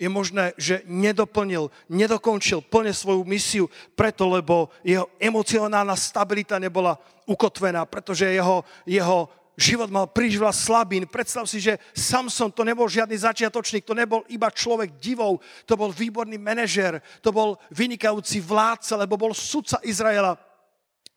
je 0.03 0.11
možné, 0.11 0.51
že 0.59 0.83
nedoplnil, 0.91 1.71
nedokončil 1.87 2.59
plne 2.67 2.91
svoju 2.91 3.23
misiu 3.23 3.71
preto, 3.95 4.27
lebo 4.27 4.75
jeho 4.83 5.07
emocionálna 5.23 5.95
stabilita 5.95 6.59
nebola 6.59 6.99
ukotvená, 7.23 7.87
pretože 7.87 8.27
jeho, 8.27 8.67
jeho 8.83 9.31
život 9.55 9.87
mal 9.95 10.11
príliš 10.11 10.43
veľa 10.43 10.51
slabín. 10.51 11.07
Predstav 11.07 11.47
si, 11.47 11.63
že 11.63 11.79
Samson 11.95 12.51
to 12.51 12.67
nebol 12.67 12.91
žiadny 12.91 13.15
začiatočník, 13.15 13.87
to 13.87 13.95
nebol 13.95 14.27
iba 14.27 14.51
človek 14.51 14.99
divov, 14.99 15.39
to 15.71 15.79
bol 15.79 15.95
výborný 15.95 16.35
manažer, 16.35 16.99
to 17.23 17.31
bol 17.31 17.55
vynikajúci 17.71 18.43
vládca, 18.43 19.07
lebo 19.07 19.15
bol 19.15 19.31
sudca 19.31 19.79
Izraela. 19.87 20.35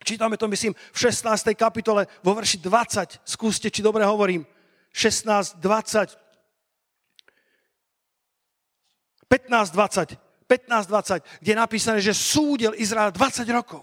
Čítame 0.05 0.37
to, 0.37 0.45
myslím, 0.45 0.77
v 0.77 0.97
16. 1.09 1.41
kapitole, 1.57 2.05
vo 2.21 2.37
verši 2.37 2.61
20. 2.61 3.25
Skúste, 3.25 3.73
či 3.73 3.81
dobre 3.81 4.05
hovorím. 4.05 4.45
16, 4.93 5.57
20. 5.57 6.24
15.20, 9.29 10.17
15.20, 10.45 11.41
kde 11.41 11.51
je 11.51 11.57
napísané, 11.57 11.99
že 12.01 12.13
súdil 12.13 12.77
Izrael 12.77 13.11
20 13.11 13.45
rokov. 13.49 13.81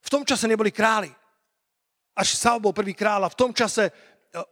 V 0.00 0.08
tom 0.10 0.22
čase 0.26 0.46
neboli 0.50 0.70
králi. 0.70 1.10
Až 2.14 2.34
Saul 2.34 2.62
bol 2.62 2.74
prvý 2.74 2.94
kráľ 2.94 3.26
a 3.26 3.32
v 3.32 3.38
tom 3.38 3.54
čase 3.54 3.90
e, 3.90 3.92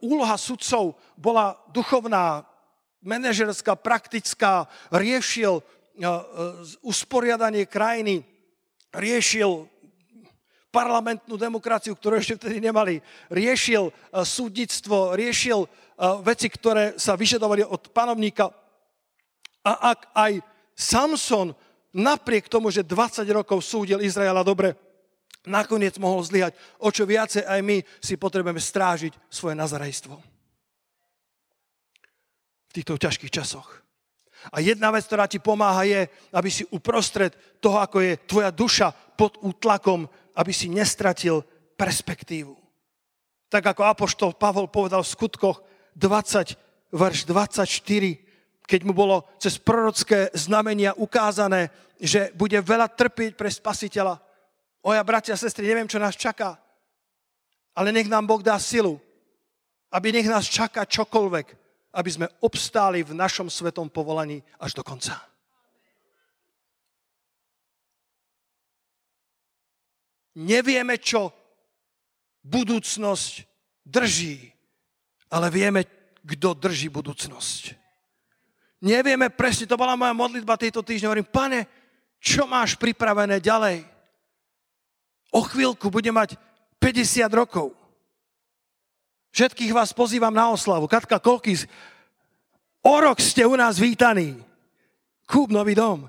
úloha 0.03 0.39
sudcov 0.39 0.95
bola 1.19 1.55
duchovná, 1.71 2.47
manažerská, 3.03 3.75
praktická, 3.75 4.67
riešil 4.91 5.59
e, 5.59 5.63
e, 5.63 6.07
usporiadanie 6.83 7.67
krajiny, 7.67 8.23
riešil 8.95 9.67
parlamentnú 10.69 11.33
demokraciu, 11.33 11.97
ktorú 11.97 12.21
ešte 12.21 12.37
vtedy 12.37 12.61
nemali, 12.61 13.01
riešil 13.33 13.89
súdnictvo, 14.13 15.17
riešil 15.17 15.65
veci, 16.21 16.47
ktoré 16.47 16.93
sa 16.95 17.17
vyžadovali 17.17 17.65
od 17.65 17.89
panovníka. 17.89 18.53
A 19.65 19.91
ak 19.91 20.13
aj 20.13 20.39
Samson 20.77 21.51
napriek 21.91 22.47
tomu, 22.47 22.69
že 22.69 22.85
20 22.85 23.25
rokov 23.33 23.65
súdil 23.65 23.99
Izraela 24.05 24.45
dobre, 24.45 24.77
nakoniec 25.49 25.97
mohol 25.97 26.21
zlyhať, 26.21 26.53
o 26.77 26.93
čo 26.93 27.09
viacej 27.09 27.43
aj 27.49 27.59
my 27.65 27.81
si 27.97 28.15
potrebujeme 28.15 28.61
strážiť 28.61 29.13
svoje 29.27 29.57
nazarejstvo. 29.57 30.15
V 32.69 32.71
týchto 32.77 33.01
ťažkých 33.01 33.33
časoch. 33.33 33.81
A 34.55 34.63
jedna 34.63 34.87
vec, 34.93 35.03
ktorá 35.03 35.27
ti 35.27 35.41
pomáha, 35.41 35.83
je, 35.83 36.07
aby 36.31 36.47
si 36.47 36.63
uprostred 36.71 37.35
toho, 37.59 37.81
ako 37.83 37.99
je 37.99 38.13
tvoja 38.23 38.53
duša 38.55 38.87
pod 39.19 39.35
útlakom, 39.43 40.07
aby 40.39 40.55
si 40.55 40.71
nestratil 40.71 41.43
perspektívu. 41.75 42.55
Tak 43.51 43.75
ako 43.75 43.83
apoštol 43.83 44.31
Pavol 44.39 44.71
povedal 44.71 45.03
v 45.03 45.11
skutkoch 45.11 45.59
20, 45.99 46.95
verš 46.95 47.27
24, 47.27 48.63
keď 48.63 48.81
mu 48.87 48.95
bolo 48.95 49.27
cez 49.35 49.59
prorocké 49.59 50.31
znamenia 50.31 50.95
ukázané, 50.95 51.67
že 51.99 52.31
bude 52.39 52.55
veľa 52.55 52.87
trpieť 52.87 53.35
pre 53.35 53.51
spasiteľa. 53.51 54.15
Oja, 54.85 55.03
bratia 55.03 55.35
a 55.35 55.41
sestry, 55.41 55.67
neviem, 55.67 55.91
čo 55.91 55.99
nás 55.99 56.15
čaká, 56.15 56.55
ale 57.75 57.91
nech 57.91 58.07
nám 58.07 58.23
Boh 58.23 58.39
dá 58.39 58.55
silu, 58.55 58.95
aby 59.91 60.15
nech 60.15 60.29
nás 60.29 60.47
čaká 60.47 60.87
čokoľvek, 60.87 61.47
aby 61.99 62.09
sme 62.09 62.31
obstáli 62.39 63.03
v 63.03 63.17
našom 63.17 63.51
svetom 63.51 63.91
povolaní 63.91 64.39
až 64.61 64.77
do 64.77 64.85
konca. 64.85 65.28
Nevieme, 70.39 70.95
čo 70.95 71.35
budúcnosť 72.47 73.43
drží, 73.83 74.47
ale 75.27 75.47
vieme, 75.51 75.83
kto 76.23 76.55
drží 76.55 76.87
budúcnosť. 76.87 77.75
Nevieme 78.79 79.27
presne, 79.27 79.67
to 79.67 79.75
bola 79.75 79.99
moja 79.99 80.15
modlitba 80.15 80.55
tejto 80.55 80.79
týždňa. 80.79 81.07
Hovorím, 81.11 81.27
pane, 81.27 81.59
čo 82.23 82.47
máš 82.47 82.79
pripravené 82.79 83.43
ďalej? 83.43 83.83
O 85.35 85.43
chvíľku 85.43 85.91
bude 85.91 86.09
mať 86.15 86.39
50 86.79 87.27
rokov. 87.35 87.75
Všetkých 89.35 89.75
vás 89.75 89.91
pozývam 89.91 90.33
na 90.33 90.49
oslavu. 90.49 90.87
Katka, 90.87 91.19
koľký... 91.19 91.67
O 92.79 92.95
rok 92.95 93.19
ste 93.19 93.43
u 93.43 93.59
nás 93.59 93.75
vítaní. 93.75 94.39
Kúp 95.27 95.51
nový 95.51 95.75
dom. 95.75 96.07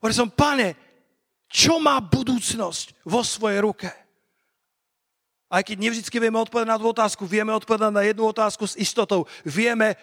Hovorím 0.00 0.16
som, 0.16 0.32
pane, 0.32 0.74
čo 1.52 1.76
má 1.76 2.00
budúcnosť 2.00 3.04
vo 3.04 3.20
svojej 3.20 3.60
ruke? 3.60 3.92
Aj 5.52 5.60
keď 5.60 5.76
nevždy 5.84 6.08
vieme 6.16 6.40
odpovedať 6.40 6.64
na 6.72 6.80
tú 6.80 6.88
otázku, 6.88 7.28
vieme 7.28 7.52
odpovedať 7.52 7.92
na 7.92 8.00
jednu 8.08 8.24
otázku 8.24 8.64
s 8.64 8.80
istotou. 8.80 9.28
Vieme, 9.44 10.00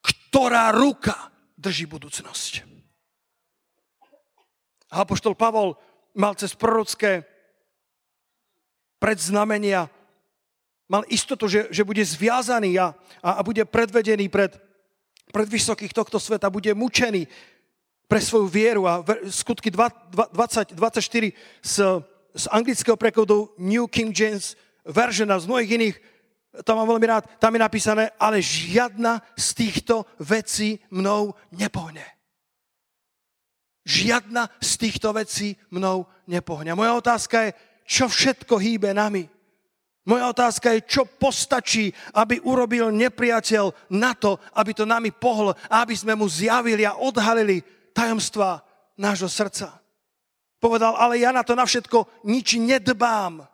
ktorá 0.00 0.72
ruka 0.72 1.28
drží 1.60 1.84
budúcnosť. 1.84 2.64
A 4.88 5.04
apoštol 5.04 5.36
Pavol 5.36 5.76
mal 6.16 6.32
cez 6.32 6.56
prorocké 6.56 7.28
predznamenia, 8.96 9.92
mal 10.88 11.04
istotu, 11.12 11.44
že, 11.44 11.68
že 11.68 11.84
bude 11.84 12.00
zviazaný 12.00 12.80
a, 12.80 12.96
a, 13.20 13.44
bude 13.44 13.68
predvedený 13.68 14.32
pred, 14.32 14.56
pred 15.28 15.44
vysokých 15.44 15.92
tohto 15.92 16.16
sveta, 16.16 16.48
bude 16.48 16.72
mučený 16.72 17.28
pre 18.06 18.22
svoju 18.22 18.46
vieru. 18.46 18.86
A 18.86 19.02
skutky 19.28 19.70
20, 19.70 20.74
24 20.74 21.32
z, 21.62 21.74
z 22.34 22.44
anglického 22.50 22.96
prekladu 22.96 23.50
New 23.58 23.86
King 23.90 24.14
James 24.14 24.54
version 24.86 25.30
a 25.30 25.38
z 25.38 25.46
mnohých 25.46 25.70
iných, 25.70 25.96
to 26.64 26.72
mám 26.72 26.88
veľmi 26.88 27.06
rád, 27.06 27.24
tam 27.36 27.52
je 27.52 27.60
napísané, 27.60 28.04
ale 28.16 28.40
žiadna 28.40 29.20
z 29.36 29.46
týchto 29.52 30.08
vecí 30.22 30.80
mnou 30.88 31.36
nepohne. 31.52 32.04
Žiadna 33.86 34.50
z 34.58 34.72
týchto 34.80 35.12
vecí 35.12 35.54
mnou 35.70 36.08
nepohne. 36.26 36.74
Moja 36.74 36.96
otázka 36.96 37.50
je, 37.50 37.50
čo 37.86 38.10
všetko 38.10 38.58
hýbe 38.58 38.90
nami? 38.90 39.30
Moja 40.06 40.30
otázka 40.30 40.70
je, 40.74 40.86
čo 40.86 41.02
postačí, 41.02 41.90
aby 42.14 42.38
urobil 42.46 42.94
nepriateľ 42.94 43.90
na 43.90 44.14
to, 44.14 44.38
aby 44.54 44.70
to 44.70 44.86
nami 44.86 45.10
pohlo 45.10 45.54
aby 45.66 45.98
sme 45.98 46.14
mu 46.14 46.30
zjavili 46.30 46.86
a 46.86 46.94
odhalili 46.94 47.58
tajomstva 47.96 48.60
nášho 49.00 49.32
srdca. 49.32 49.80
Povedal, 50.60 50.92
ale 51.00 51.16
ja 51.24 51.32
na 51.32 51.40
to 51.40 51.56
na 51.56 51.64
všetko 51.64 52.28
nič 52.28 52.60
nedbám 52.60 53.48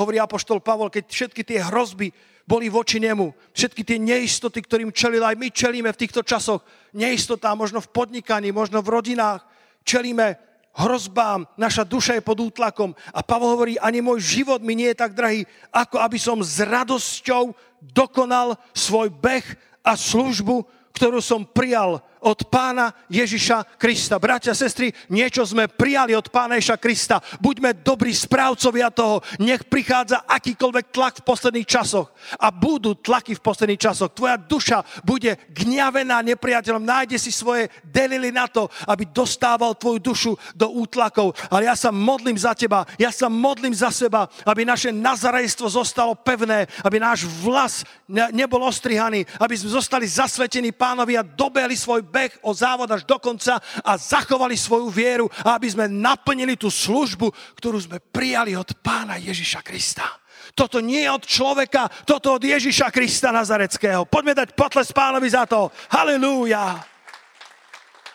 hovorí 0.00 0.16
apoštol 0.16 0.64
Pavol, 0.64 0.88
keď 0.88 1.04
všetky 1.10 1.42
tie 1.44 1.60
hrozby 1.60 2.08
boli 2.48 2.72
voči 2.72 2.98
nemu, 2.98 3.30
všetky 3.54 3.84
tie 3.84 3.98
neistoty, 4.00 4.64
ktorým 4.64 4.90
čelil, 4.90 5.22
aj 5.22 5.38
my 5.38 5.52
čelíme 5.52 5.90
v 5.92 6.00
týchto 6.00 6.24
časoch, 6.24 6.64
neistota 6.96 7.52
možno 7.54 7.78
v 7.84 7.92
podnikaní, 7.92 8.50
možno 8.50 8.82
v 8.82 8.90
rodinách, 8.90 9.46
čelíme 9.86 10.34
hrozbám, 10.74 11.46
naša 11.54 11.86
duša 11.86 12.18
je 12.18 12.26
pod 12.26 12.40
útlakom. 12.40 12.90
A 13.14 13.20
Pavol 13.22 13.54
hovorí, 13.54 13.74
ani 13.78 14.02
môj 14.02 14.18
život 14.22 14.64
mi 14.64 14.74
nie 14.74 14.90
je 14.90 14.98
tak 14.98 15.14
drahý, 15.14 15.46
ako 15.70 16.02
aby 16.02 16.18
som 16.18 16.42
s 16.42 16.58
radosťou 16.58 17.54
dokonal 17.78 18.58
svoj 18.74 19.14
beh 19.14 19.46
a 19.86 19.94
službu, 19.94 20.66
ktorú 20.96 21.22
som 21.22 21.46
prijal 21.46 22.02
od 22.20 22.44
pána 22.52 22.92
Ježiša 23.08 23.80
Krista. 23.80 24.20
Bratia, 24.20 24.52
sestry, 24.52 24.92
niečo 25.08 25.44
sme 25.48 25.68
prijali 25.68 26.12
od 26.12 26.28
pána 26.28 26.60
Ježiša 26.60 26.76
Krista. 26.76 27.16
Buďme 27.40 27.80
dobrí 27.80 28.12
správcovia 28.12 28.92
toho. 28.92 29.24
Nech 29.40 29.64
prichádza 29.64 30.28
akýkoľvek 30.28 30.86
tlak 30.92 31.14
v 31.20 31.26
posledných 31.26 31.68
časoch. 31.68 32.12
A 32.36 32.52
budú 32.52 32.92
tlaky 32.96 33.36
v 33.36 33.44
posledných 33.44 33.80
časoch. 33.80 34.12
Tvoja 34.12 34.36
duša 34.36 34.84
bude 35.00 35.36
gňavená 35.48 36.20
nepriateľom. 36.20 36.84
Nájde 36.84 37.16
si 37.16 37.32
svoje 37.32 37.72
delily 37.88 38.28
na 38.28 38.44
to, 38.46 38.68
aby 38.84 39.08
dostával 39.08 39.72
tvoju 39.72 39.98
dušu 39.98 40.32
do 40.52 40.68
útlakov. 40.68 41.32
Ale 41.48 41.64
ja 41.64 41.76
sa 41.76 41.88
modlím 41.88 42.36
za 42.36 42.52
teba. 42.52 42.84
Ja 43.00 43.08
sa 43.08 43.32
modlím 43.32 43.72
za 43.72 43.88
seba, 43.88 44.28
aby 44.44 44.68
naše 44.68 44.92
nazarejstvo 44.92 45.72
zostalo 45.72 46.12
pevné. 46.20 46.68
Aby 46.84 47.00
náš 47.00 47.24
vlas 47.24 47.80
nebol 48.08 48.60
ostrihaný. 48.68 49.24
Aby 49.40 49.56
sme 49.56 49.72
zostali 49.72 50.04
zasvetení 50.04 50.76
pánovi 50.76 51.16
a 51.16 51.24
dobehli 51.24 51.72
svoj 51.78 52.09
beh 52.10 52.42
o 52.42 52.50
závod 52.50 52.90
až 52.90 53.06
do 53.06 53.16
konca 53.22 53.62
a 53.86 53.92
zachovali 53.94 54.58
svoju 54.58 54.90
vieru, 54.90 55.30
aby 55.46 55.70
sme 55.70 55.86
naplnili 55.86 56.58
tú 56.58 56.66
službu, 56.66 57.30
ktorú 57.54 57.78
sme 57.78 58.02
prijali 58.02 58.58
od 58.58 58.74
pána 58.82 59.14
Ježiša 59.22 59.62
Krista. 59.62 60.04
Toto 60.50 60.82
nie 60.82 61.06
je 61.06 61.10
od 61.14 61.24
človeka, 61.24 61.86
toto 62.02 62.34
od 62.34 62.42
Ježiša 62.42 62.90
Krista 62.90 63.30
Nazareckého. 63.30 64.02
Poďme 64.02 64.34
dať 64.34 64.58
potles 64.58 64.90
pánovi 64.90 65.30
za 65.30 65.46
to. 65.46 65.70
Halilúja. 65.94 66.82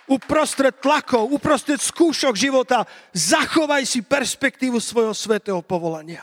Uprostred 0.06 0.78
tlakov, 0.78 1.34
uprostred 1.34 1.82
skúšok 1.82 2.38
života, 2.38 2.86
zachovaj 3.10 3.82
si 3.90 4.06
perspektívu 4.06 4.78
svojho 4.78 5.18
svetého 5.18 5.66
povolania. 5.66 6.22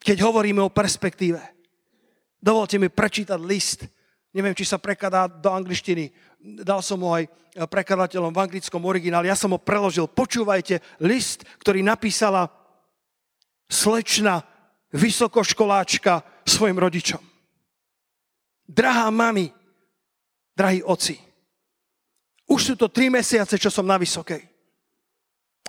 Keď 0.00 0.22
hovoríme 0.24 0.64
o 0.64 0.72
perspektíve, 0.72 1.42
dovolte 2.40 2.80
mi 2.80 2.88
prečítať 2.88 3.36
list 3.42 3.84
Neviem, 4.36 4.52
či 4.52 4.68
sa 4.68 4.76
prekladá 4.76 5.24
do 5.24 5.48
angličtiny. 5.48 6.12
Dal 6.60 6.84
som 6.84 7.00
ho 7.00 7.16
aj 7.16 7.24
prekladateľom 7.56 8.36
v 8.36 8.42
anglickom 8.44 8.84
origináli. 8.84 9.32
Ja 9.32 9.38
som 9.38 9.56
ho 9.56 9.60
preložil. 9.60 10.04
Počúvajte 10.04 10.84
list, 11.00 11.48
ktorý 11.56 11.80
napísala 11.80 12.52
slečna, 13.72 14.44
vysokoškoláčka 14.92 16.20
svojim 16.44 16.76
rodičom. 16.76 17.18
Drahá 18.68 19.08
mami, 19.08 19.48
drahí 20.52 20.84
oci, 20.84 21.16
už 22.46 22.60
sú 22.62 22.74
to 22.78 22.86
tri 22.92 23.10
mesiace, 23.10 23.58
čo 23.58 23.72
som 23.72 23.88
na 23.88 23.98
Vysokej. 23.98 24.38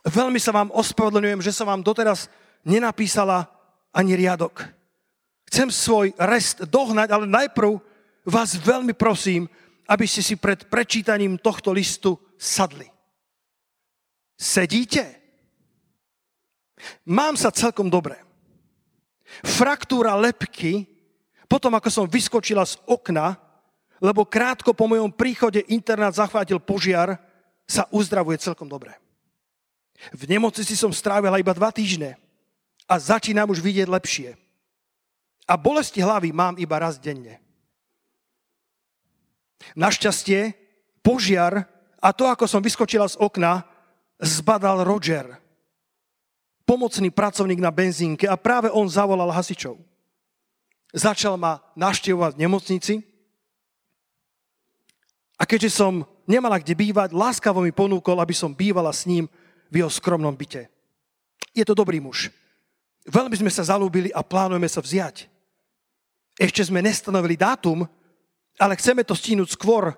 Veľmi 0.06 0.38
sa 0.38 0.54
vám 0.54 0.70
ospravedlňujem, 0.76 1.42
že 1.42 1.56
som 1.56 1.66
vám 1.66 1.82
doteraz 1.82 2.30
nenapísala 2.62 3.50
ani 3.90 4.14
riadok. 4.14 4.62
Chcem 5.50 5.74
svoj 5.74 6.14
rest 6.22 6.62
dohnať, 6.70 7.10
ale 7.10 7.26
najprv 7.26 7.82
vás 8.28 8.60
veľmi 8.60 8.92
prosím, 8.92 9.48
aby 9.88 10.04
ste 10.04 10.20
si 10.20 10.36
pred 10.36 10.68
prečítaním 10.68 11.40
tohto 11.40 11.72
listu 11.72 12.20
sadli. 12.36 12.92
Sedíte? 14.36 15.18
Mám 17.08 17.40
sa 17.40 17.50
celkom 17.50 17.90
dobre. 17.90 18.20
Fraktúra 19.42 20.14
lepky, 20.14 20.86
potom 21.50 21.74
ako 21.74 21.90
som 21.90 22.06
vyskočila 22.06 22.68
z 22.68 22.78
okna, 22.86 23.40
lebo 23.98 24.28
krátko 24.28 24.78
po 24.78 24.86
mojom 24.86 25.10
príchode 25.10 25.66
internát 25.72 26.14
zachvátil 26.14 26.62
požiar, 26.62 27.18
sa 27.66 27.90
uzdravuje 27.90 28.38
celkom 28.38 28.70
dobre. 28.70 28.94
V 30.14 30.30
nemocnici 30.30 30.78
som 30.78 30.94
strávila 30.94 31.42
iba 31.42 31.52
dva 31.58 31.74
týždne 31.74 32.16
a 32.86 32.96
začínam 33.02 33.50
už 33.50 33.60
vidieť 33.60 33.90
lepšie. 33.90 34.38
A 35.50 35.54
bolesti 35.58 36.04
hlavy 36.04 36.30
mám 36.30 36.56
iba 36.62 36.78
raz 36.78 37.02
denne. 37.02 37.42
Našťastie 39.74 40.54
požiar 41.02 41.66
a 41.98 42.10
to, 42.14 42.30
ako 42.30 42.46
som 42.46 42.62
vyskočila 42.62 43.10
z 43.10 43.18
okna, 43.18 43.66
zbadal 44.22 44.86
Roger, 44.86 45.38
pomocný 46.68 47.10
pracovník 47.14 47.62
na 47.62 47.72
benzínke 47.72 48.28
a 48.28 48.36
práve 48.36 48.68
on 48.68 48.90
zavolal 48.90 49.32
hasičov. 49.32 49.80
Začal 50.92 51.36
ma 51.40 51.62
naštevovať 51.76 52.32
v 52.36 52.42
nemocnici 52.44 52.94
a 55.38 55.44
keďže 55.46 55.78
som 55.78 56.04
nemala 56.26 56.58
kde 56.58 56.74
bývať, 56.74 57.14
láskavo 57.14 57.62
mi 57.62 57.72
ponúkol, 57.72 58.18
aby 58.20 58.34
som 58.34 58.52
bývala 58.52 58.90
s 58.92 59.06
ním 59.06 59.30
v 59.70 59.84
jeho 59.84 59.92
skromnom 59.92 60.34
byte. 60.34 60.68
Je 61.54 61.64
to 61.64 61.78
dobrý 61.78 62.02
muž. 62.02 62.34
Veľmi 63.08 63.34
sme 63.40 63.52
sa 63.54 63.64
zalúbili 63.64 64.12
a 64.12 64.20
plánujeme 64.20 64.68
sa 64.68 64.84
vziať. 64.84 65.32
Ešte 66.38 66.68
sme 66.68 66.84
nestanovili 66.84 67.40
dátum, 67.40 67.88
Ale 68.58 68.74
chceme 68.78 69.06
to 69.06 69.14
stínúť 69.14 69.54
skôr, 69.54 69.94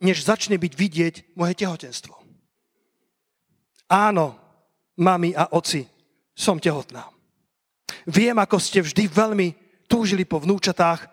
než 0.00 0.24
začne 0.24 0.60
byť 0.60 0.72
vidieť 0.76 1.14
moje 1.32 1.56
tehotenstvo. 1.56 2.12
Áno, 3.88 4.36
mami 5.00 5.32
a 5.32 5.48
oci, 5.56 5.88
som 6.36 6.60
tehotná. 6.60 7.08
Viem, 8.04 8.36
ako 8.36 8.60
ste 8.60 8.84
vždy 8.84 9.08
veľmi 9.08 9.48
túžili 9.88 10.26
po 10.26 10.42
vnúčatách 10.42 11.08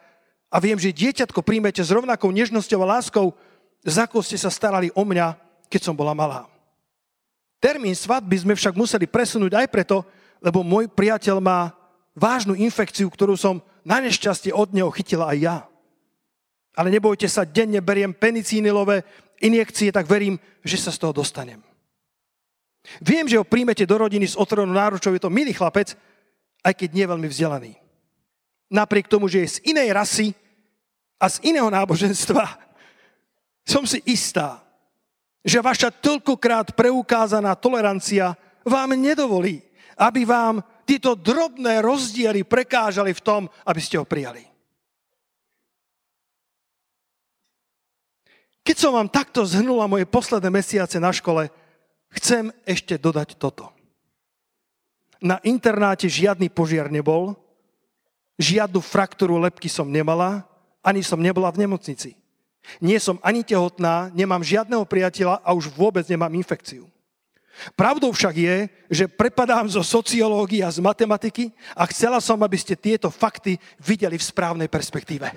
a 0.51 0.57
viem, 0.59 0.75
že 0.75 0.93
dieťatko 0.93 1.39
príjmete 1.45 1.79
s 1.79 1.93
rovnakou 1.93 2.33
nežnosťou 2.33 2.79
a 2.83 2.99
láskou, 2.99 3.31
za 3.85 4.05
ako 4.05 4.19
ste 4.25 4.35
sa 4.37 4.51
starali 4.51 4.91
o 4.93 5.03
mňa, 5.05 5.37
keď 5.71 5.81
som 5.89 5.95
bola 5.95 6.11
malá. 6.13 6.45
Termín 7.63 7.95
svadby 7.95 8.43
sme 8.43 8.53
však 8.59 8.75
museli 8.75 9.07
presunúť 9.07 9.55
aj 9.55 9.67
preto, 9.71 10.03
lebo 10.43 10.67
môj 10.67 10.91
priateľ 10.91 11.39
má 11.39 11.71
vážnu 12.11 12.59
infekciu, 12.59 13.07
ktorú 13.07 13.39
som 13.39 13.63
na 13.87 14.03
nešťastie 14.03 14.51
od 14.51 14.75
neho 14.75 14.91
chytila 14.91 15.31
aj 15.31 15.37
ja. 15.39 15.57
Ale 16.73 16.89
nebojte 16.89 17.29
sa, 17.29 17.45
denne 17.45 17.81
beriem 17.85 18.13
penicínilové 18.13 19.05
injekcie, 19.43 19.93
tak 19.93 20.09
verím, 20.09 20.41
že 20.65 20.77
sa 20.81 20.89
z 20.89 21.01
toho 21.01 21.13
dostanem. 21.13 21.61
Viem, 22.99 23.29
že 23.29 23.39
ho 23.39 23.47
príjmete 23.47 23.87
do 23.87 23.95
rodiny 23.95 24.27
s 24.27 24.35
otvorenou 24.35 24.75
náručou, 24.75 25.15
je 25.15 25.23
to 25.23 25.31
milý 25.31 25.55
chlapec, 25.55 25.95
aj 26.63 26.73
keď 26.75 26.89
nie 26.91 27.05
veľmi 27.07 27.27
vzdelaný. 27.29 27.71
Napriek 28.73 29.07
tomu, 29.07 29.29
že 29.29 29.45
je 29.45 29.53
z 29.59 29.75
inej 29.75 29.89
rasy 29.93 30.27
a 31.21 31.29
z 31.29 31.39
iného 31.45 31.69
náboženstva, 31.69 32.43
som 33.73 33.87
si 33.87 34.03
istá, 34.09 34.59
že 35.43 35.59
vaša 35.59 35.91
toľkokrát 35.91 36.75
preukázaná 36.75 37.55
tolerancia 37.55 38.35
vám 38.63 38.95
nedovolí, 38.95 39.59
aby 39.99 40.23
vám 40.23 40.63
tieto 40.87 41.15
drobné 41.15 41.83
rozdiely 41.83 42.43
prekážali 42.47 43.11
v 43.15 43.23
tom, 43.23 43.41
aby 43.67 43.79
ste 43.79 43.99
ho 43.99 44.07
prijali. 44.07 44.52
Keď 48.63 48.75
som 48.79 48.95
vám 48.95 49.11
takto 49.11 49.43
zhrnula 49.43 49.91
moje 49.91 50.07
posledné 50.07 50.47
mesiace 50.47 50.95
na 50.95 51.11
škole, 51.11 51.51
chcem 52.15 52.47
ešte 52.63 52.95
dodať 52.95 53.35
toto. 53.35 53.67
Na 55.19 55.39
internáte 55.43 56.07
žiadny 56.07 56.47
požiar 56.47 56.87
nebol, 56.87 57.35
žiadnu 58.39 58.79
fraktúru 58.79 59.35
lepky 59.39 59.67
som 59.67 59.87
nemala, 59.87 60.47
ani 60.83 61.03
som 61.03 61.19
nebola 61.19 61.51
v 61.51 61.67
nemocnici. 61.67 62.15
Nie 62.79 62.99
som 63.03 63.19
ani 63.19 63.43
tehotná, 63.43 64.07
nemám 64.15 64.43
žiadneho 64.43 64.87
priateľa 64.87 65.43
a 65.43 65.49
už 65.51 65.67
vôbec 65.71 66.07
nemám 66.07 66.31
infekciu. 66.31 66.87
Pravdou 67.77 68.09
však 68.09 68.35
je, 68.35 68.55
že 68.89 69.05
prepadám 69.05 69.69
zo 69.69 69.85
sociológie 69.85 70.65
a 70.65 70.73
z 70.73 70.81
matematiky 70.81 71.53
a 71.77 71.85
chcela 71.85 72.17
som, 72.17 72.39
aby 72.41 72.57
ste 72.57 72.73
tieto 72.73 73.13
fakty 73.13 73.61
videli 73.77 74.17
v 74.17 74.25
správnej 74.25 74.71
perspektíve. 74.71 75.29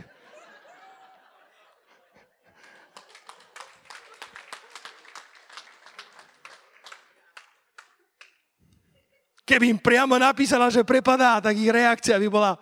Keby 9.47 9.71
im 9.71 9.79
priamo 9.79 10.19
napísala, 10.19 10.67
že 10.75 10.83
prepadá, 10.83 11.39
tak 11.39 11.55
ich 11.55 11.71
reakcia 11.71 12.19
by 12.19 12.27
bola 12.27 12.59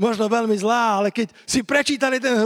možno 0.00 0.26
veľmi 0.26 0.56
zlá, 0.56 0.98
ale 0.98 1.08
keď 1.12 1.30
si 1.44 1.60
prečítali 1.60 2.16
ten 2.16 2.40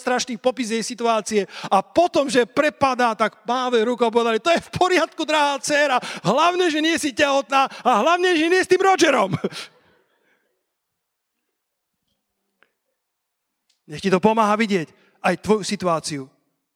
strašný 0.00 0.40
popis 0.40 0.72
jej 0.72 0.80
situácie 0.80 1.44
a 1.68 1.84
potom, 1.84 2.26
že 2.26 2.48
prepadá, 2.48 3.12
tak 3.12 3.44
máve 3.44 3.84
rukou 3.84 4.08
povedali, 4.08 4.40
to 4.40 4.50
je 4.50 4.64
v 4.64 4.70
poriadku, 4.74 5.28
drahá 5.28 5.60
dcéra, 5.60 6.00
hlavne, 6.24 6.72
že 6.72 6.80
nie 6.80 6.96
si 6.96 7.12
tehotná 7.12 7.68
a 7.84 7.90
hlavne, 8.02 8.34
že 8.34 8.48
nie 8.48 8.64
s 8.64 8.70
tým 8.72 8.82
Rogerom. 8.82 9.36
Nech 13.86 14.00
ti 14.00 14.08
to 14.08 14.18
pomáha 14.18 14.56
vidieť 14.56 14.88
aj 15.20 15.34
tvoju 15.44 15.62
situáciu 15.62 16.22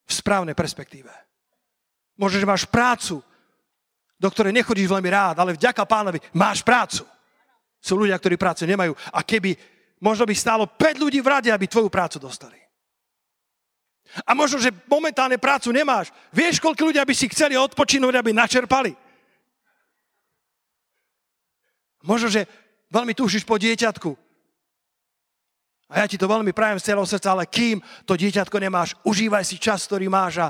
v 0.05 0.12
správnej 0.12 0.55
perspektíve. 0.55 1.11
Možno, 2.20 2.38
že 2.38 2.46
máš 2.46 2.68
prácu, 2.68 3.25
do 4.16 4.29
ktorej 4.33 4.52
nechodíš 4.57 4.88
veľmi 4.88 5.11
rád, 5.12 5.37
ale 5.40 5.57
vďaka 5.57 5.85
pánovi 5.85 6.18
máš 6.33 6.64
prácu. 6.64 7.05
Sú 7.81 8.00
ľudia, 8.00 8.16
ktorí 8.16 8.40
prácu 8.40 8.64
nemajú. 8.64 8.96
A 9.12 9.20
keby, 9.20 9.55
možno 10.00 10.24
by 10.24 10.35
stálo 10.35 10.64
5 10.66 11.02
ľudí 11.05 11.20
v 11.20 11.31
rade, 11.31 11.50
aby 11.52 11.68
tvoju 11.68 11.92
prácu 11.92 12.16
dostali. 12.16 12.57
A 14.24 14.33
možno, 14.33 14.57
že 14.57 14.72
momentálne 14.88 15.37
prácu 15.37 15.68
nemáš. 15.74 16.14
Vieš, 16.33 16.62
koľko 16.62 16.88
ľudia 16.88 17.05
by 17.05 17.14
si 17.14 17.29
chceli 17.29 17.59
odpočinúť, 17.59 18.14
aby 18.16 18.33
načerpali? 18.33 18.96
Možno, 22.07 22.31
že 22.31 22.46
veľmi 22.88 23.12
túžiš 23.12 23.42
po 23.42 23.59
dieťatku. 23.59 24.14
A 25.87 26.02
ja 26.02 26.07
ti 26.11 26.18
to 26.18 26.31
veľmi 26.31 26.50
prajem 26.50 26.79
z 26.83 26.90
celého 26.90 27.07
srdca, 27.07 27.35
ale 27.35 27.46
kým 27.46 27.79
to 28.07 28.18
dieťatko 28.18 28.57
nemáš, 28.59 28.94
užívaj 29.07 29.44
si 29.46 29.59
čas, 29.59 29.87
ktorý 29.87 30.11
máš 30.11 30.42
a 30.42 30.48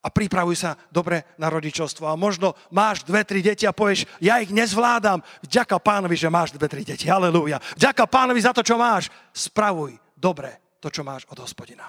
a 0.00 0.08
pripravuj 0.08 0.56
sa 0.56 0.70
dobre 0.88 1.36
na 1.36 1.52
rodičovstvo. 1.52 2.08
A 2.08 2.16
možno 2.16 2.56
máš 2.72 3.04
dve, 3.04 3.20
tri 3.24 3.44
deti 3.44 3.68
a 3.68 3.76
povieš, 3.76 4.08
ja 4.24 4.40
ich 4.40 4.48
nezvládam. 4.48 5.20
Vďaka 5.44 5.76
pánovi, 5.76 6.16
že 6.16 6.32
máš 6.32 6.56
dve, 6.56 6.72
tri 6.72 6.82
deti. 6.88 7.04
Halelúja. 7.04 7.60
Vďaka 7.76 8.08
pánovi 8.08 8.40
za 8.40 8.56
to, 8.56 8.64
čo 8.64 8.80
máš. 8.80 9.12
Spravuj 9.36 9.92
dobre 10.16 10.80
to, 10.80 10.88
čo 10.88 11.04
máš 11.04 11.28
od 11.28 11.36
hospodina. 11.44 11.84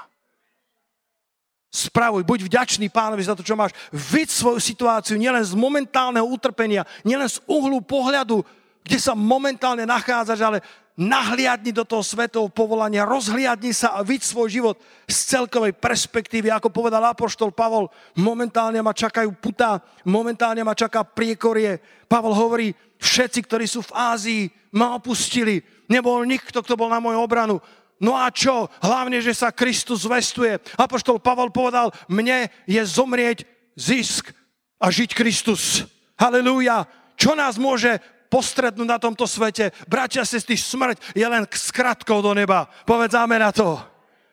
Spravuj, 1.72 2.28
buď 2.28 2.52
vďačný 2.52 2.92
pánovi 2.92 3.24
za 3.24 3.32
to, 3.32 3.48
čo 3.48 3.56
máš. 3.56 3.72
Vid 3.96 4.28
svoju 4.28 4.60
situáciu 4.60 5.16
nielen 5.16 5.40
z 5.40 5.56
momentálneho 5.56 6.28
utrpenia, 6.28 6.84
nielen 7.08 7.32
z 7.32 7.40
uhlu 7.48 7.80
pohľadu, 7.80 8.44
kde 8.84 8.98
sa 9.00 9.16
momentálne 9.16 9.88
nachádzaš, 9.88 10.42
ale 10.44 10.60
nahliadni 11.00 11.72
do 11.72 11.88
toho 11.88 12.04
svetov 12.04 12.52
povolania, 12.52 13.08
rozhliadni 13.08 13.72
sa 13.72 13.96
a 13.96 14.04
vid 14.04 14.22
svoj 14.22 14.48
život 14.52 14.76
z 15.08 15.38
celkovej 15.38 15.76
perspektívy. 15.80 16.52
Ako 16.52 16.70
povedal 16.70 17.02
apoštol 17.08 17.56
Pavol, 17.56 17.88
momentálne 18.20 18.80
ma 18.84 18.92
čakajú 18.92 19.32
putá, 19.40 19.80
momentálne 20.04 20.62
ma 20.62 20.76
čaká 20.76 21.08
priekorie. 21.08 21.80
Pavol 22.12 22.36
hovorí, 22.36 22.76
všetci, 23.02 23.40
ktorí 23.48 23.66
sú 23.66 23.82
v 23.88 23.96
Ázii, 23.96 24.44
ma 24.76 24.94
opustili. 24.96 25.64
Nebol 25.90 26.24
nikto, 26.24 26.62
kto 26.62 26.78
bol 26.78 26.88
na 26.88 27.02
moju 27.02 27.18
obranu. 27.20 27.58
No 28.02 28.18
a 28.18 28.34
čo? 28.34 28.70
Hlavne, 28.82 29.22
že 29.22 29.34
sa 29.38 29.54
Kristus 29.54 30.10
zvestuje. 30.10 30.58
Apoštol 30.78 31.22
Pavol 31.22 31.54
povedal, 31.54 31.94
mne 32.10 32.50
je 32.66 32.82
zomrieť 32.82 33.46
zisk 33.78 34.34
a 34.82 34.90
žiť 34.90 35.14
Kristus. 35.14 35.86
Halelúja. 36.18 36.90
Čo 37.14 37.38
nás 37.38 37.62
môže 37.62 38.02
postrednúť 38.32 38.88
na 38.88 38.96
tomto 38.96 39.28
svete. 39.28 39.76
Bratia, 39.92 40.24
sestry, 40.24 40.56
smrť 40.56 41.12
je 41.12 41.28
len 41.28 41.44
skratkou 41.52 42.24
do 42.24 42.32
neba. 42.32 42.72
Povedzáme 42.88 43.36
na 43.36 43.52
to. 43.52 43.76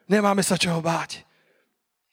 Nemáme 0.07 0.47
sa 0.47 0.55
čoho 0.55 0.79
báť. 0.79 1.27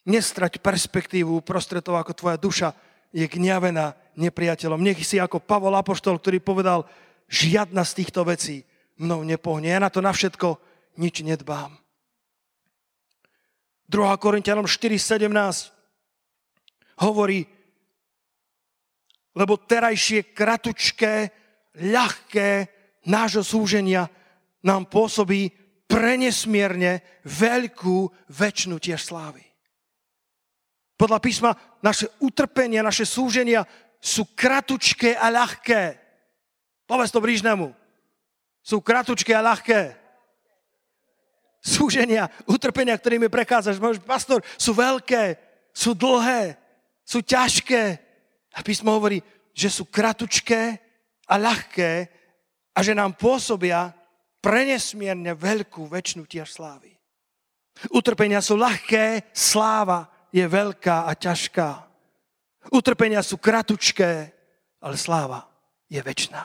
Nestrať 0.02 0.58
perspektívu 0.58 1.46
prostred 1.46 1.86
toho, 1.86 2.02
ako 2.02 2.12
tvoja 2.12 2.36
duša 2.36 2.74
je 3.14 3.22
gňavená 3.24 3.94
nepriateľom. 4.18 4.82
Nech 4.82 4.98
si 5.06 5.22
ako 5.22 5.38
Pavol 5.38 5.78
Apoštol, 5.78 6.18
ktorý 6.18 6.42
povedal, 6.42 6.82
žiadna 7.30 7.86
z 7.86 8.02
týchto 8.02 8.26
vecí 8.26 8.66
mnou 8.98 9.22
nepohne. 9.22 9.70
Ja 9.70 9.78
na 9.78 9.88
to 9.88 10.02
na 10.02 10.10
všetko 10.10 10.58
nič 10.98 11.22
nedbám. 11.22 11.78
2. 13.86 14.18
Korintianom 14.18 14.66
4.17 14.66 15.30
hovorí, 17.06 17.46
lebo 19.36 19.54
terajšie 19.60 20.34
kratučké 20.34 21.30
ľahké 21.76 22.68
nášho 23.06 23.44
súženia 23.44 24.08
nám 24.64 24.88
pôsobí 24.90 25.52
prenesmierne 25.86 27.04
veľkú 27.22 28.10
väčšinu 28.32 28.76
tiež 28.82 29.00
slávy. 29.00 29.46
Podľa 30.96 31.18
písma 31.22 31.50
naše 31.84 32.10
utrpenia, 32.18 32.82
naše 32.82 33.04
súženia 33.04 33.68
sú 34.00 34.26
kratučké 34.32 35.14
a 35.14 35.28
ľahké. 35.28 36.00
Povedz 36.88 37.12
to 37.12 37.20
blížnemu. 37.20 37.70
Sú 38.64 38.80
kratučké 38.82 39.36
a 39.36 39.44
ľahké. 39.44 39.94
Súženia, 41.62 42.30
utrpenia, 42.46 42.94
ktorými 42.94 43.26
prechádzaš, 43.26 43.82
pastor, 44.06 44.40
sú 44.54 44.70
veľké, 44.74 45.34
sú 45.74 45.92
dlhé, 45.92 46.54
sú 47.02 47.20
ťažké. 47.22 47.98
A 48.54 48.58
písmo 48.62 48.94
hovorí, 48.94 49.20
že 49.52 49.68
sú 49.68 49.84
kratučké 49.84 50.85
a 51.26 51.34
ľahké 51.36 51.92
a 52.76 52.78
že 52.82 52.94
nám 52.94 53.18
pôsobia 53.18 53.90
prenesmierne 54.40 55.34
veľkú 55.34 55.90
väčšinu 55.90 56.24
tiež 56.26 56.48
slávy. 56.54 56.94
Utrpenia 57.92 58.40
sú 58.40 58.56
ľahké, 58.56 59.34
sláva 59.34 60.08
je 60.32 60.44
veľká 60.46 61.10
a 61.10 61.12
ťažká. 61.12 61.68
Utrpenia 62.72 63.20
sú 63.20 63.36
kratučké, 63.36 64.32
ale 64.80 64.96
sláva 64.96 65.44
je 65.90 66.00
väčšiná. 66.00 66.42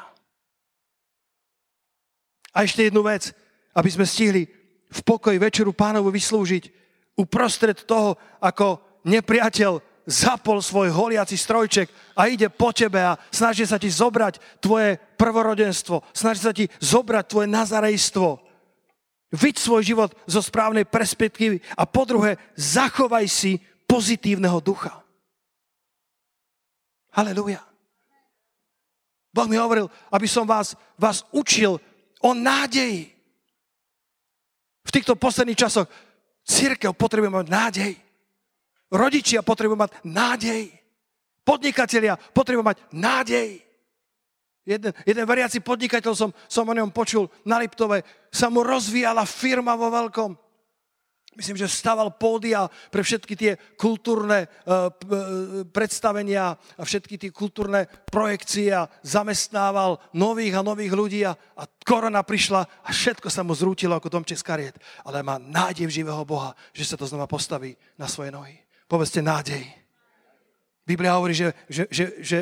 A 2.52 2.58
ešte 2.68 2.84
jednu 2.90 3.02
vec, 3.06 3.32
aby 3.72 3.90
sme 3.90 4.04
stihli 4.04 4.44
v 4.92 5.00
pokoji 5.08 5.40
večeru 5.40 5.72
pánovu 5.72 6.12
vyslúžiť 6.12 6.64
uprostred 7.16 7.88
toho, 7.88 8.20
ako 8.44 9.00
nepriateľ 9.08 9.91
zapol 10.06 10.62
svoj 10.62 10.90
holiaci 10.90 11.38
strojček 11.38 11.90
a 12.18 12.28
ide 12.28 12.50
po 12.50 12.74
tebe 12.74 13.02
a 13.02 13.18
snaží 13.30 13.66
sa 13.66 13.78
ti 13.78 13.90
zobrať 13.90 14.62
tvoje 14.62 14.98
prvorodenstvo, 15.18 16.02
snaží 16.14 16.42
sa 16.42 16.54
ti 16.54 16.66
zobrať 16.82 17.26
tvoje 17.28 17.48
nazarejstvo. 17.48 18.40
Vyď 19.32 19.56
svoj 19.58 19.82
život 19.86 20.12
zo 20.28 20.44
správnej 20.44 20.84
perspektívy 20.84 21.64
a 21.80 21.88
po 21.88 22.04
druhé, 22.04 22.36
zachovaj 22.60 23.26
si 23.32 23.64
pozitívneho 23.88 24.60
ducha. 24.60 25.02
Halelujá. 27.16 27.64
Boh 29.32 29.48
mi 29.48 29.56
hovoril, 29.56 29.88
aby 30.12 30.28
som 30.28 30.44
vás, 30.44 30.76
vás 31.00 31.24
učil 31.32 31.80
o 32.20 32.32
nádeji. 32.36 33.08
V 34.84 34.92
týchto 34.92 35.16
posledných 35.16 35.60
časoch 35.60 35.88
církev 36.44 36.92
potrebuje 36.92 37.32
mať 37.32 37.48
nádej. 37.48 37.92
Rodičia 38.92 39.40
potrebujú 39.40 39.80
mať 39.80 39.92
nádej. 40.04 40.68
Podnikatelia 41.48 42.20
potrebujú 42.36 42.68
mať 42.68 42.78
nádej. 42.92 43.64
Jeden, 44.62 44.94
jeden 44.94 45.26
veriaci 45.26 45.58
podnikateľ 45.64 46.14
som, 46.14 46.30
som 46.46 46.70
o 46.70 46.78
ňom 46.78 46.94
počul 46.94 47.26
na 47.42 47.58
Liptove, 47.58 48.06
sa 48.30 48.52
mu 48.52 48.62
rozvíjala 48.62 49.26
firma 49.26 49.74
vo 49.74 49.90
veľkom. 49.90 50.38
Myslím, 51.32 51.56
že 51.56 51.72
stával 51.72 52.12
pódia 52.12 52.68
pre 52.92 53.08
všetky 53.08 53.34
tie 53.40 53.56
kultúrne 53.80 54.52
uh, 54.68 54.92
predstavenia 55.72 56.60
a 56.76 56.84
všetky 56.84 57.16
tie 57.16 57.32
kultúrne 57.32 57.88
projekcie 58.12 58.68
a 58.76 58.92
zamestnával 59.00 59.96
nových 60.12 60.60
a 60.60 60.66
nových 60.68 60.92
ľudí 60.92 61.24
a, 61.24 61.32
a 61.32 61.64
korona 61.88 62.20
prišla 62.20 62.84
a 62.84 62.90
všetko 62.92 63.32
sa 63.32 63.48
mu 63.48 63.56
zrútilo 63.56 63.96
ako 63.96 64.12
domček 64.12 64.44
z 64.44 64.46
kariet. 64.46 64.76
Ale 65.08 65.24
má 65.24 65.40
nádej 65.40 65.88
v 65.88 66.04
živého 66.04 66.22
Boha, 66.28 66.52
že 66.76 66.84
sa 66.84 67.00
to 67.00 67.08
znova 67.08 67.32
postaví 67.32 67.80
na 67.96 68.12
svoje 68.12 68.30
nohy. 68.36 68.60
Povedzte 68.92 69.24
nádej. 69.24 69.64
Biblia 70.84 71.16
hovorí, 71.16 71.32
že, 71.32 71.56
že, 71.72 71.88
že, 71.88 72.06
že 72.20 72.38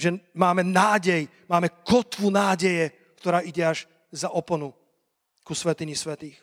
že 0.00 0.16
máme 0.32 0.64
nádej, 0.64 1.28
máme 1.44 1.68
kotvu 1.84 2.30
nádeje, 2.32 2.88
ktorá 3.20 3.44
ide 3.44 3.60
až 3.60 3.84
za 4.08 4.32
oponu 4.32 4.72
ku 5.44 5.52
svetini 5.52 5.92
svetých. 5.92 6.40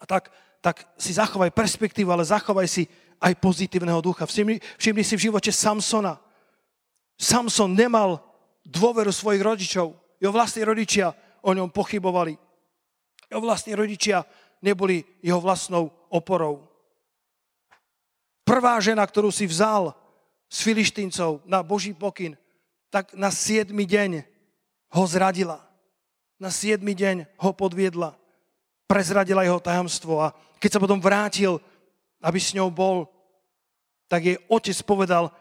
A 0.00 0.08
tak, 0.10 0.32
tak 0.58 0.82
si 0.98 1.14
zachovaj 1.14 1.54
perspektívu, 1.54 2.10
ale 2.10 2.26
zachovaj 2.26 2.66
si 2.66 2.90
aj 3.22 3.38
pozitívneho 3.38 4.02
ducha. 4.02 4.26
Všimni, 4.26 4.58
všimni 4.80 5.04
si 5.06 5.14
v 5.14 5.24
živote 5.30 5.54
Samsona. 5.54 6.18
Samson 7.14 7.70
nemal 7.70 8.18
dôveru 8.66 9.14
svojich 9.14 9.42
rodičov. 9.44 9.94
Jeho 10.18 10.34
vlastní 10.34 10.66
rodičia 10.66 11.14
o 11.46 11.54
ňom 11.54 11.70
pochybovali. 11.70 12.34
Jeho 13.30 13.42
vlastní 13.42 13.78
rodičia 13.78 14.26
neboli 14.58 15.06
jeho 15.22 15.38
vlastnou 15.38 15.94
oporou. 16.10 16.71
Prvá 18.42 18.78
žena, 18.82 19.06
ktorú 19.06 19.30
si 19.30 19.46
vzal, 19.46 19.94
s 20.52 20.60
filištíncov 20.60 21.46
na 21.48 21.64
Boží 21.64 21.96
pokyn, 21.96 22.36
tak 22.92 23.16
na 23.16 23.32
siedmy 23.32 23.88
deň 23.88 24.20
ho 24.92 25.02
zradila. 25.08 25.64
Na 26.36 26.52
siedmy 26.52 26.92
deň 26.92 27.24
ho 27.40 27.50
podviedla. 27.56 28.12
Prezradila 28.84 29.46
jeho 29.46 29.62
tajomstvo 29.62 30.20
a 30.20 30.36
keď 30.60 30.70
sa 30.76 30.82
potom 30.82 31.00
vrátil, 31.00 31.56
aby 32.20 32.36
s 32.36 32.52
ňou 32.52 32.68
bol, 32.68 33.08
tak 34.12 34.28
jej 34.28 34.36
otec 34.52 34.76
povedal, 34.84 35.32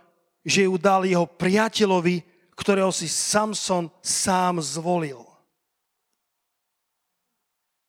že 0.47 0.63
ju 0.63 0.79
dal 0.79 1.03
jeho 1.03 1.27
priateľovi, 1.27 2.23
ktorého 2.55 2.93
si 2.95 3.11
Samson 3.11 3.91
sám 3.99 4.63
zvolil. 4.63 5.19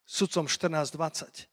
Sudcom 0.02 0.50
14.20. 0.50 1.51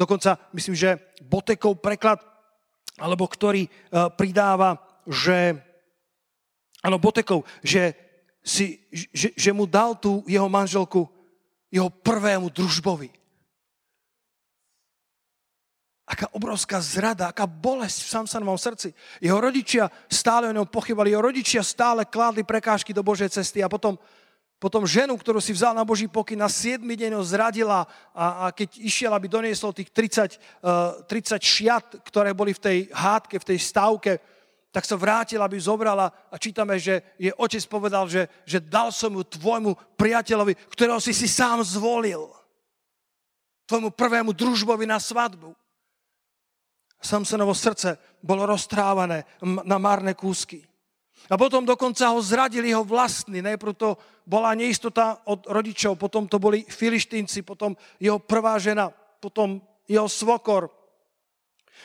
Dokonca, 0.00 0.40
myslím, 0.56 0.72
že 0.72 0.96
Botekov 1.20 1.76
preklad 1.84 2.24
alebo 2.96 3.28
ktorý 3.28 3.68
e, 3.68 3.70
pridáva, 4.16 4.80
že, 5.04 5.60
áno, 6.80 6.96
Botekov, 6.96 7.44
že, 7.60 7.92
si, 8.40 8.80
že, 9.12 9.36
že 9.36 9.50
mu 9.52 9.68
dal 9.68 10.00
tú 10.00 10.24
jeho 10.24 10.48
manželku 10.48 11.04
jeho 11.70 11.86
prvému 11.88 12.50
družbovi. 12.50 13.12
Aká 16.10 16.26
obrovská 16.34 16.82
zrada, 16.82 17.30
aká 17.30 17.46
bolesť 17.46 18.02
v 18.02 18.12
Samsonovom 18.18 18.58
srdci. 18.58 18.90
Jeho 19.22 19.38
rodičia 19.38 19.86
stále 20.10 20.50
o 20.50 20.56
ňom 20.56 20.66
pochybali, 20.66 21.14
jeho 21.14 21.22
rodičia 21.22 21.62
stále 21.62 22.02
kládli 22.02 22.42
prekážky 22.42 22.90
do 22.90 23.06
Božej 23.06 23.30
cesty 23.30 23.62
a 23.62 23.70
potom 23.70 23.94
potom 24.60 24.84
ženu, 24.84 25.16
ktorú 25.16 25.40
si 25.40 25.56
vzal 25.56 25.72
na 25.72 25.88
Boží 25.88 26.04
pokyn, 26.04 26.36
na 26.36 26.52
7 26.52 26.84
deň 26.84 27.16
ho 27.16 27.24
zradila 27.24 27.88
a, 28.12 28.24
a 28.44 28.44
keď 28.52 28.76
išiel, 28.76 29.08
aby 29.16 29.24
doniesol 29.24 29.72
tých 29.72 29.88
30, 29.88 30.36
uh, 30.60 31.00
30 31.08 31.40
šiat, 31.40 31.86
ktoré 32.04 32.36
boli 32.36 32.52
v 32.52 32.60
tej 32.60 32.78
hádke, 32.92 33.40
v 33.40 33.48
tej 33.56 33.58
stávke, 33.58 34.20
tak 34.70 34.84
sa 34.84 35.00
vrátila, 35.00 35.48
aby 35.48 35.58
zobrala 35.58 36.12
a 36.30 36.36
čítame, 36.38 36.78
že 36.78 37.16
je 37.16 37.32
otec 37.34 37.64
povedal, 37.66 38.06
že, 38.06 38.28
že 38.46 38.60
dal 38.60 38.94
som 38.94 39.10
ju 39.10 39.24
tvojmu 39.24 39.74
priateľovi, 39.96 40.54
ktorého 40.70 41.00
si 41.02 41.16
si 41.16 41.26
sám 41.26 41.64
zvolil. 41.66 42.30
Tvojmu 43.66 43.90
prvému 43.96 44.30
družbovi 44.30 44.86
na 44.86 45.02
svadbu. 45.02 45.56
Samsonovo 47.00 47.56
srdce 47.56 47.96
bolo 48.20 48.44
roztrávané 48.46 49.24
na 49.42 49.80
marné 49.80 50.12
kúsky. 50.14 50.69
A 51.28 51.34
potom 51.36 51.66
dokonca 51.66 52.08
ho 52.10 52.18
zradili 52.22 52.72
jeho 52.72 52.86
vlastní. 52.86 53.42
Najprv 53.42 53.72
to 53.76 53.98
bola 54.26 54.54
neistota 54.54 55.20
od 55.26 55.46
rodičov, 55.46 55.98
potom 56.00 56.30
to 56.30 56.38
boli 56.38 56.64
filištínci, 56.64 57.42
potom 57.42 57.76
jeho 58.00 58.18
prvá 58.18 58.56
žena, 58.62 58.90
potom 59.20 59.60
jeho 59.90 60.08
svokor. 60.08 60.70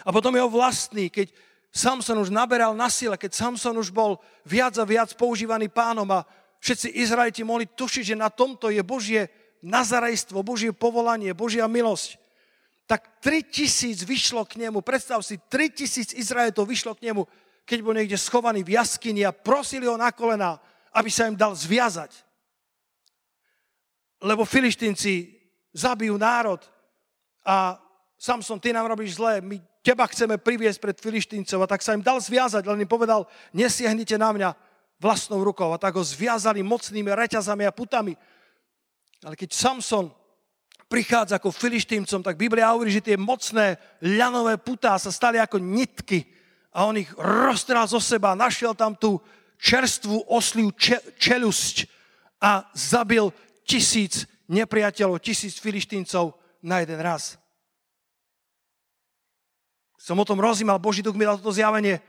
A 0.06 0.10
potom 0.14 0.36
jeho 0.36 0.50
vlastný, 0.50 1.10
keď 1.10 1.34
Samson 1.76 2.22
už 2.24 2.32
naberal 2.32 2.72
na 2.72 2.88
sile, 2.88 3.20
keď 3.20 3.36
Samson 3.36 3.76
už 3.76 3.92
bol 3.92 4.22
viac 4.48 4.80
a 4.80 4.88
viac 4.88 5.12
používaný 5.20 5.68
pánom 5.68 6.08
a 6.08 6.24
všetci 6.64 7.04
Izraeliti 7.04 7.44
mohli 7.44 7.68
tušiť, 7.68 8.16
že 8.16 8.16
na 8.16 8.32
tomto 8.32 8.72
je 8.72 8.80
Božie 8.80 9.28
nazarejstvo, 9.60 10.46
Božie 10.46 10.72
povolanie, 10.72 11.36
Božia 11.36 11.68
milosť, 11.68 12.22
tak 12.86 13.20
3000 13.20 14.06
vyšlo 14.06 14.46
k 14.46 14.62
nemu, 14.62 14.80
predstav 14.86 15.20
si, 15.26 15.42
3000 15.42 16.14
Izraelitov 16.16 16.70
vyšlo 16.70 16.94
k 16.94 17.12
nemu 17.12 17.26
keď 17.66 17.80
bol 17.82 17.98
niekde 17.98 18.16
schovaný 18.16 18.62
v 18.62 18.78
jaskyni 18.78 19.26
a 19.26 19.34
prosili 19.34 19.90
ho 19.90 19.98
na 19.98 20.14
kolena, 20.14 20.62
aby 20.94 21.10
sa 21.10 21.26
im 21.26 21.34
dal 21.36 21.58
zviazať. 21.58 22.14
Lebo 24.22 24.46
filištinci 24.46 25.34
zabijú 25.74 26.16
národ 26.16 26.62
a 27.44 27.82
Samson, 28.16 28.62
ty 28.62 28.72
nám 28.72 28.88
robíš 28.88 29.20
zlé, 29.20 29.44
my 29.44 29.60
teba 29.84 30.08
chceme 30.08 30.40
priviesť 30.40 30.80
pred 30.80 30.98
filištíncov 30.98 31.60
a 31.62 31.70
tak 31.70 31.84
sa 31.84 31.94
im 31.94 32.06
dal 32.06 32.18
zviazať, 32.18 32.64
len 32.64 32.86
im 32.86 32.90
povedal, 32.90 33.28
nesiehnite 33.52 34.16
na 34.16 34.32
mňa 34.32 34.50
vlastnou 35.02 35.44
rukou 35.44 35.70
a 35.76 35.82
tak 35.82 36.00
ho 36.00 36.04
zviazali 36.06 36.64
mocnými 36.64 37.12
reťazami 37.12 37.68
a 37.68 37.76
putami. 37.76 38.16
Ale 39.22 39.36
keď 39.36 39.52
Samson 39.52 40.10
prichádza 40.86 41.42
ako 41.42 41.52
filištíncom, 41.52 42.24
tak 42.24 42.40
Biblia 42.40 42.72
hovorí, 42.72 42.94
že 42.94 43.04
tie 43.04 43.18
mocné 43.18 43.76
ľanové 44.00 44.62
putá 44.62 44.96
sa 44.96 45.12
stali 45.12 45.42
ako 45.42 45.60
nitky 45.60 46.35
a 46.76 46.84
on 46.84 47.00
ich 47.00 47.08
roztral 47.16 47.88
zo 47.88 48.04
seba, 48.04 48.36
našiel 48.36 48.76
tam 48.76 49.00
tú 49.00 49.24
čerstvú 49.56 50.28
osliu 50.28 50.76
čelusť 51.16 51.88
a 52.44 52.68
zabil 52.76 53.32
tisíc 53.64 54.28
nepriateľov, 54.52 55.24
tisíc 55.24 55.56
filištíncov 55.56 56.36
na 56.60 56.84
jeden 56.84 57.00
raz. 57.00 57.40
Som 59.96 60.20
o 60.20 60.28
tom 60.28 60.38
rozímal, 60.38 60.78
Boží 60.84 61.00
duch 61.00 61.16
mi 61.16 61.24
dal 61.24 61.40
toto 61.40 61.56
zjavenie. 61.56 62.04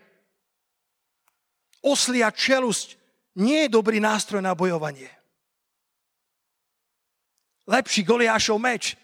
Oslia 1.81 2.35
čelusť 2.35 2.98
nie 3.38 3.64
je 3.64 3.72
dobrý 3.72 4.02
nástroj 4.02 4.42
na 4.42 4.52
bojovanie. 4.52 5.09
Lepší 7.70 8.02
Goliášov 8.02 8.59
meč, 8.59 8.98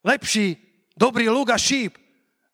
lepší 0.00 0.56
dobrý 0.96 1.28
luk 1.28 1.52
a 1.52 1.58
šíp, 1.60 2.00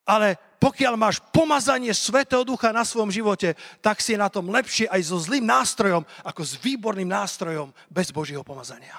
ale 0.07 0.39
pokiaľ 0.57 0.95
máš 0.97 1.21
pomazanie 1.33 1.93
Svetého 1.93 2.43
Ducha 2.43 2.73
na 2.73 2.83
svojom 2.83 3.13
živote, 3.13 3.55
tak 3.85 4.01
si 4.01 4.17
je 4.17 4.23
na 4.23 4.33
tom 4.33 4.49
lepšie 4.49 4.89
aj 4.89 5.01
so 5.05 5.21
zlým 5.21 5.45
nástrojom, 5.45 6.03
ako 6.25 6.43
s 6.43 6.57
výborným 6.59 7.09
nástrojom 7.09 7.73
bez 7.93 8.09
Božieho 8.11 8.45
pomazania. 8.45 8.97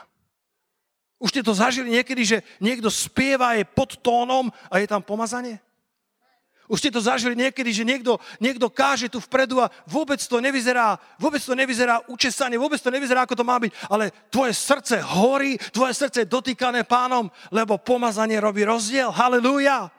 Už 1.18 1.34
ste 1.34 1.42
to 1.42 1.54
zažili 1.54 1.90
niekedy, 1.90 2.22
že 2.22 2.38
niekto 2.62 2.94
spieva 2.94 3.58
je 3.58 3.66
pod 3.66 3.98
tónom 4.06 4.54
a 4.70 4.78
je 4.78 4.86
tam 4.86 5.02
pomazanie? 5.02 5.58
Už 6.68 6.84
ste 6.84 6.92
to 6.92 7.00
zažili 7.00 7.32
niekedy, 7.32 7.72
že 7.72 7.88
niekto, 7.88 8.20
niekto 8.44 8.68
káže 8.68 9.08
tu 9.08 9.24
vpredu 9.24 9.64
a 9.64 9.72
vôbec 9.88 10.20
to 10.20 10.44
nevyzerá, 10.44 11.00
vôbec 11.16 11.40
to 11.40 11.56
nevyzerá 11.56 12.04
učesanie, 12.12 12.60
vôbec 12.60 12.76
to 12.76 12.92
nevyzerá, 12.92 13.24
ako 13.24 13.40
to 13.40 13.48
má 13.48 13.56
byť, 13.56 13.72
ale 13.88 14.12
tvoje 14.28 14.52
srdce 14.52 15.00
horí, 15.00 15.56
tvoje 15.72 15.96
srdce 15.96 16.28
je 16.28 16.34
dotýkané 16.36 16.84
pánom, 16.84 17.32
lebo 17.56 17.80
pomazanie 17.80 18.36
robí 18.44 18.68
rozdiel. 18.68 19.16
Halelúja. 19.16 19.97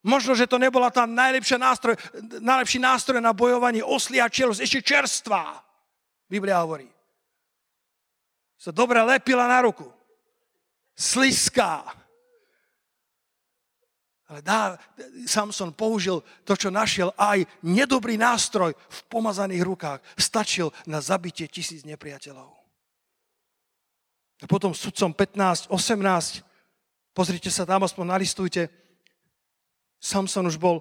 Možno, 0.00 0.32
že 0.32 0.48
to 0.48 0.56
nebola 0.56 0.88
tá 0.88 1.04
najlepšia 1.04 1.60
nástroj, 1.60 1.92
najlepší 2.40 2.80
nástroj 2.80 3.20
na 3.20 3.36
bojovanie 3.36 3.84
oslia 3.84 4.32
čelosť, 4.32 4.60
ešte 4.64 4.80
čerstvá. 4.80 5.60
Biblia 6.24 6.64
hovorí. 6.64 6.88
Sa 8.56 8.72
dobre 8.72 9.00
lepila 9.04 9.44
na 9.44 9.60
ruku. 9.60 9.88
Sliská. 10.96 11.84
Ale 14.30 14.40
dá, 14.46 14.78
Samson 15.26 15.74
použil 15.74 16.22
to, 16.46 16.54
čo 16.54 16.70
našiel, 16.70 17.10
aj 17.18 17.44
nedobrý 17.66 18.14
nástroj 18.14 18.72
v 18.72 19.00
pomazaných 19.10 19.66
rukách. 19.66 19.98
Stačil 20.14 20.70
na 20.86 21.02
zabitie 21.02 21.50
tisíc 21.50 21.82
nepriateľov. 21.82 22.60
A 24.40 24.46
potom 24.48 24.72
sudcom 24.72 25.12
15, 25.12 25.68
18, 25.68 26.40
pozrite 27.12 27.50
sa 27.52 27.68
tam, 27.68 27.84
aspoň 27.84 28.04
nalistujte, 28.06 28.72
Samson 30.00 30.48
už 30.48 30.56
bol 30.56 30.80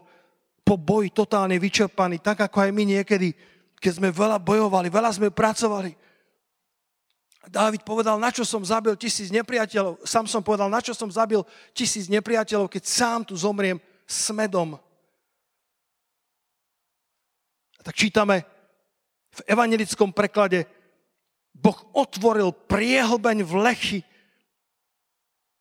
po 0.63 0.79
boji 0.79 1.11
totálne 1.11 1.59
vyčerpaný, 1.59 2.23
tak 2.23 2.47
ako 2.47 2.63
aj 2.63 2.71
my 2.71 2.83
niekedy, 2.87 3.35
keď 3.83 3.99
sme 3.99 4.09
veľa 4.15 4.39
bojovali, 4.39 4.87
veľa 4.87 5.11
sme 5.11 5.27
pracovali. 5.27 5.91
Dávid 7.49 7.81
povedal, 7.81 8.21
na 8.21 8.31
čo 8.31 8.45
som 8.45 8.63
zabil 8.63 8.95
tisíc 8.95 9.33
nepriateľov. 9.33 9.99
Samson 10.07 10.43
povedal, 10.45 10.69
na 10.71 10.79
čo 10.79 10.93
som 10.93 11.09
zabil 11.09 11.41
tisíc 11.73 12.05
nepriateľov, 12.07 12.71
keď 12.71 12.83
sám 12.85 13.19
tu 13.27 13.35
zomriem 13.35 13.81
smedom. 14.05 14.77
A 17.79 17.81
tak 17.81 17.95
čítame 17.95 18.45
v 19.33 19.41
evangelickom 19.49 20.13
preklade, 20.13 20.67
Boh 21.55 21.75
otvoril 21.91 22.53
priehlbeň 22.53 23.43
v 23.43 23.53
lechy, 23.57 23.99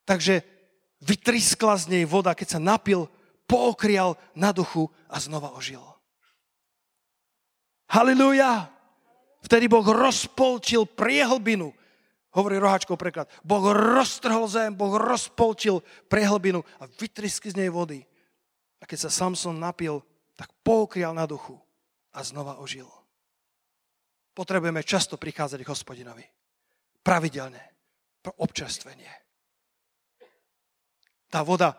takže 0.06 0.44
vytriskla 1.02 1.74
z 1.78 1.84
nej 1.90 2.04
voda, 2.04 2.34
keď 2.34 2.58
sa 2.58 2.60
napil, 2.62 3.08
pookrial 3.48 4.20
na 4.36 4.52
duchu 4.52 4.92
a 5.08 5.16
znova 5.16 5.56
ožil. 5.56 5.80
Halilúja! 7.88 8.68
Vtedy 9.40 9.64
Boh 9.64 9.86
rozpolčil 9.86 10.84
priehlbinu. 10.84 11.72
Hovorí 12.36 12.60
roháčkov 12.60 13.00
preklad. 13.00 13.32
Boh 13.40 13.72
roztrhol 13.72 14.44
zem, 14.44 14.76
Boh 14.76 15.00
rozpolčil 15.00 15.80
priehlbinu 16.12 16.60
a 16.78 16.84
vytrisky 16.84 17.48
z 17.48 17.64
nej 17.64 17.70
vody. 17.72 18.04
A 18.78 18.84
keď 18.84 19.08
sa 19.08 19.10
Samson 19.10 19.56
napil, 19.56 20.04
tak 20.36 20.52
pookrial 20.60 21.16
na 21.16 21.24
duchu 21.24 21.56
a 22.12 22.20
znova 22.20 22.60
ožil 22.60 22.86
potrebujeme 24.38 24.86
často 24.86 25.18
prichádzať 25.18 25.66
k 25.66 25.72
hospodinovi. 25.74 26.22
Pravidelne. 27.02 27.58
Pro 28.22 28.30
občerstvenie. 28.38 29.10
Tá 31.26 31.42
voda, 31.42 31.74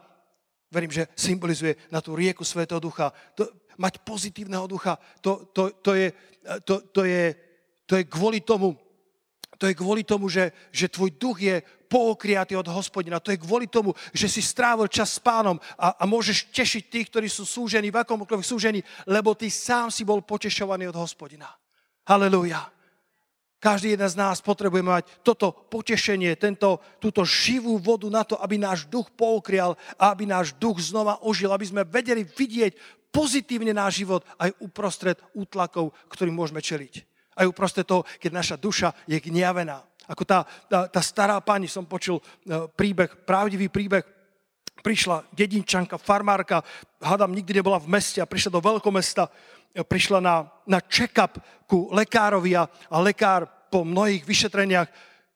verím, 0.71 0.93
že 0.93 1.09
symbolizuje 1.17 1.75
na 1.89 2.01
tú 2.01 2.13
rieku 2.15 2.45
Svetého 2.45 2.79
Ducha. 2.79 3.13
To, 3.35 3.49
mať 3.79 4.03
pozitívneho 4.03 4.67
ducha, 4.67 4.99
to, 5.23 5.47
to, 5.55 5.71
to, 5.79 5.95
je, 5.95 6.11
to, 6.67 6.83
to, 6.91 7.01
je, 7.07 7.23
to 7.87 7.93
je 7.95 8.03
kvôli 8.11 8.43
tomu, 8.43 8.75
to 9.55 9.67
je 9.67 9.75
kvôli 9.75 10.03
tomu, 10.03 10.27
že, 10.27 10.51
že 10.71 10.91
tvoj 10.91 11.15
duch 11.15 11.39
je 11.39 11.63
pookriatý 11.89 12.55
od 12.55 12.67
hospodina. 12.71 13.19
To 13.19 13.31
je 13.31 13.41
kvôli 13.41 13.67
tomu, 13.67 13.95
že 14.13 14.29
si 14.29 14.39
strávil 14.39 14.87
čas 14.87 15.15
s 15.15 15.19
pánom 15.19 15.59
a, 15.75 15.95
a 15.99 16.03
môžeš 16.07 16.51
tešiť 16.53 16.83
tých, 16.87 17.07
ktorí 17.11 17.27
sú 17.27 17.43
súžení, 17.43 17.91
v 17.91 17.99
akomkoľvek 18.03 18.45
súžení, 18.45 18.79
lebo 19.09 19.33
ty 19.35 19.51
sám 19.51 19.91
si 19.91 20.07
bol 20.07 20.21
potešovaný 20.23 20.91
od 20.91 20.99
hospodina. 20.99 21.49
Halelúja. 22.07 22.78
Každý 23.59 23.91
jeden 23.91 24.07
z 24.07 24.15
nás 24.15 24.39
potrebuje 24.39 24.79
mať 24.79 25.03
toto 25.19 25.51
potešenie, 25.51 26.39
tento, 26.39 26.79
túto 26.95 27.27
živú 27.27 27.75
vodu 27.75 28.07
na 28.07 28.23
to, 28.23 28.39
aby 28.39 28.55
náš 28.55 28.87
duch 28.87 29.11
poukrial 29.11 29.75
a 29.99 30.15
aby 30.15 30.23
náš 30.23 30.55
duch 30.55 30.79
znova 30.79 31.19
ožil, 31.27 31.51
aby 31.51 31.67
sme 31.67 31.83
vedeli 31.83 32.23
vidieť 32.23 33.03
pozitívne 33.11 33.75
náš 33.75 33.99
život 33.99 34.23
aj 34.39 34.55
uprostred 34.63 35.19
útlakov, 35.35 35.91
ktorým 36.07 36.31
môžeme 36.31 36.63
čeliť. 36.63 37.03
Aj 37.35 37.45
uprostred 37.51 37.83
toho, 37.83 38.07
keď 38.15 38.31
naša 38.31 38.55
duša 38.55 38.95
je 39.03 39.19
gniavená. 39.19 39.83
Ako 40.07 40.23
tá, 40.23 40.47
tá, 40.71 40.87
tá 40.87 41.01
stará 41.03 41.37
pani, 41.43 41.67
som 41.67 41.83
počul 41.83 42.17
e, 42.17 42.23
príbeh, 42.73 43.27
pravdivý 43.27 43.67
príbeh, 43.67 44.01
prišla 44.79 45.27
dedinčanka, 45.35 45.99
farmárka, 45.99 46.63
hádam, 47.03 47.35
nikdy 47.35 47.59
nebola 47.59 47.77
v 47.77 47.91
meste 47.91 48.23
a 48.23 48.29
prišla 48.29 48.55
do 48.55 48.63
veľkomesta 48.63 49.27
prišla 49.73 50.19
na, 50.19 50.49
na 50.65 50.79
check-up 50.81 51.37
ku 51.69 51.89
lekárovi 51.93 52.57
a, 52.57 52.65
a 52.89 52.97
lekár 52.97 53.45
po 53.69 53.85
mnohých 53.85 54.25
vyšetreniach 54.25 54.89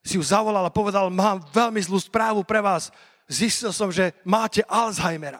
si 0.03 0.19
ju 0.19 0.23
zavolal 0.25 0.65
a 0.67 0.73
povedal, 0.73 1.07
mám 1.13 1.39
veľmi 1.53 1.79
zlú 1.79 2.01
správu 2.01 2.43
pre 2.43 2.59
vás. 2.59 2.91
Zistil 3.29 3.71
som, 3.71 3.87
že 3.87 4.11
máte 4.27 4.65
Alzheimera. 4.67 5.39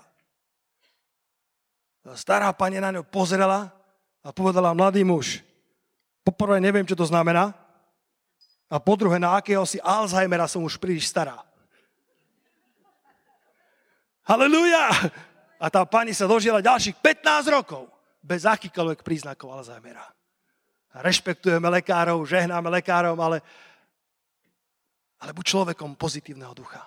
Stará 2.15 2.51
pani 2.55 2.79
na 2.79 2.91
ňu 2.91 3.03
pozrela 3.03 3.71
a 4.23 4.29
povedala, 4.31 4.75
mladý 4.75 5.03
muž, 5.03 5.43
poprvé 6.23 6.59
neviem, 6.63 6.87
čo 6.87 6.95
to 6.95 7.07
znamená, 7.07 7.51
a 8.73 8.81
po 8.81 8.97
druhé, 8.97 9.21
na 9.21 9.37
akého 9.37 9.61
si 9.69 9.77
Alzheimera 9.83 10.49
som 10.49 10.65
už 10.65 10.81
príliš 10.81 11.05
stará. 11.05 11.45
Halelúja! 14.25 14.89
A 15.61 15.69
tá 15.69 15.85
pani 15.85 16.11
sa 16.11 16.25
dožila 16.25 16.57
ďalších 16.57 16.97
15 16.97 17.53
rokov 17.53 17.92
bez 18.23 18.47
akýkoľvek 18.47 19.03
príznakov 19.03 19.51
Alzheimera. 19.51 20.07
Rešpektujeme 20.93 21.67
lekárov, 21.67 22.23
žehnáme 22.23 22.71
lekárom, 22.71 23.19
ale, 23.19 23.43
ale 25.19 25.31
buď 25.35 25.45
človekom 25.45 25.99
pozitívneho 25.99 26.55
ducha. 26.55 26.79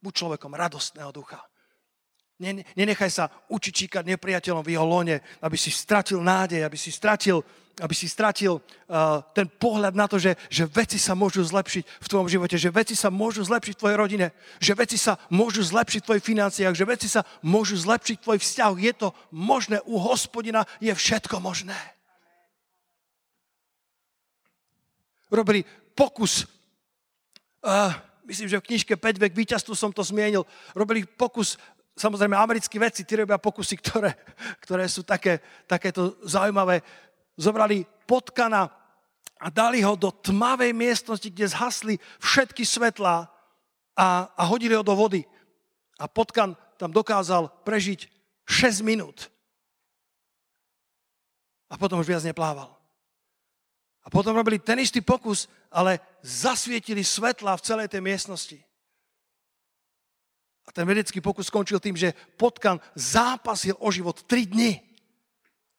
Buď 0.00 0.12
človekom 0.24 0.56
radostného 0.56 1.10
ducha. 1.12 1.42
Nenechaj 2.38 3.10
sa 3.10 3.26
učičíkať 3.50 4.06
nepriateľom 4.14 4.62
v 4.62 4.78
jeho 4.78 4.86
lone, 4.86 5.18
aby 5.42 5.58
si 5.58 5.74
stratil 5.74 6.22
nádej, 6.22 6.62
aby 6.62 6.78
si 6.78 6.94
stratil, 6.94 7.42
aby 7.82 7.90
si 7.90 8.06
stratil 8.06 8.62
uh, 8.62 9.18
ten 9.34 9.50
pohľad 9.50 9.98
na 9.98 10.06
to, 10.06 10.22
že, 10.22 10.38
že 10.46 10.62
veci 10.70 11.02
sa 11.02 11.18
môžu 11.18 11.42
zlepšiť 11.42 11.82
v 11.82 12.06
tvojom 12.06 12.30
živote, 12.30 12.54
že 12.54 12.70
veci 12.70 12.94
sa 12.94 13.10
môžu 13.10 13.42
zlepšiť 13.42 13.74
v 13.74 13.80
tvojej 13.82 13.98
rodine, 13.98 14.26
že 14.62 14.78
veci 14.78 14.94
sa 14.94 15.18
môžu 15.34 15.66
zlepšiť 15.66 15.98
v 15.98 16.06
tvojich 16.06 16.28
financiách, 16.30 16.78
že 16.78 16.86
veci 16.86 17.10
sa 17.10 17.26
môžu 17.42 17.74
zlepšiť 17.74 18.22
v 18.22 18.24
tvojich 18.30 18.44
vzťahoch. 18.46 18.78
Je 18.78 18.94
to 18.94 19.08
možné, 19.34 19.82
u 19.82 19.98
hospodina 19.98 20.62
je 20.78 20.94
všetko 20.94 21.42
možné. 21.42 21.74
Robili 25.26 25.66
pokus, 25.98 26.46
uh, 27.66 27.90
myslím, 28.30 28.46
že 28.46 28.62
v 28.62 28.66
knižke 28.70 28.94
5 28.94 29.26
vek 29.26 29.34
víťazstvu 29.34 29.74
som 29.74 29.90
to 29.90 30.06
zmienil, 30.06 30.46
robili 30.78 31.02
pokus 31.02 31.58
samozrejme 31.98 32.38
americkí 32.38 32.78
vedci, 32.78 33.02
tí 33.02 33.18
robia 33.18 33.36
pokusy, 33.42 33.74
ktoré, 33.82 34.14
ktoré 34.62 34.86
sú 34.86 35.02
také, 35.02 35.42
takéto 35.66 36.16
zaujímavé. 36.22 36.80
Zobrali 37.34 37.82
potkana 38.06 38.70
a 39.38 39.46
dali 39.50 39.82
ho 39.82 39.94
do 39.94 40.10
tmavej 40.10 40.74
miestnosti, 40.74 41.28
kde 41.30 41.50
zhasli 41.50 41.94
všetky 42.18 42.62
svetlá 42.62 43.30
a, 43.98 44.30
a 44.34 44.42
hodili 44.46 44.74
ho 44.74 44.86
do 44.86 44.94
vody. 44.94 45.26
A 45.98 46.06
potkan 46.06 46.54
tam 46.78 46.94
dokázal 46.94 47.50
prežiť 47.66 48.06
6 48.46 48.86
minút. 48.86 49.30
A 51.68 51.76
potom 51.76 51.98
už 52.00 52.08
viac 52.08 52.24
neplával. 52.24 52.70
A 54.02 54.08
potom 54.08 54.32
robili 54.32 54.56
ten 54.56 54.80
istý 54.80 55.04
pokus, 55.04 55.50
ale 55.68 56.00
zasvietili 56.24 57.04
svetla 57.04 57.58
v 57.58 57.64
celej 57.66 57.88
tej 57.92 58.00
miestnosti. 58.00 58.58
A 60.68 60.70
ten 60.70 60.84
vedecký 60.84 61.24
pokus 61.24 61.48
skončil 61.48 61.80
tým, 61.80 61.96
že 61.96 62.12
potkan 62.36 62.76
zápasil 62.92 63.72
o 63.80 63.88
život 63.88 64.28
3 64.28 64.52
dny, 64.52 64.76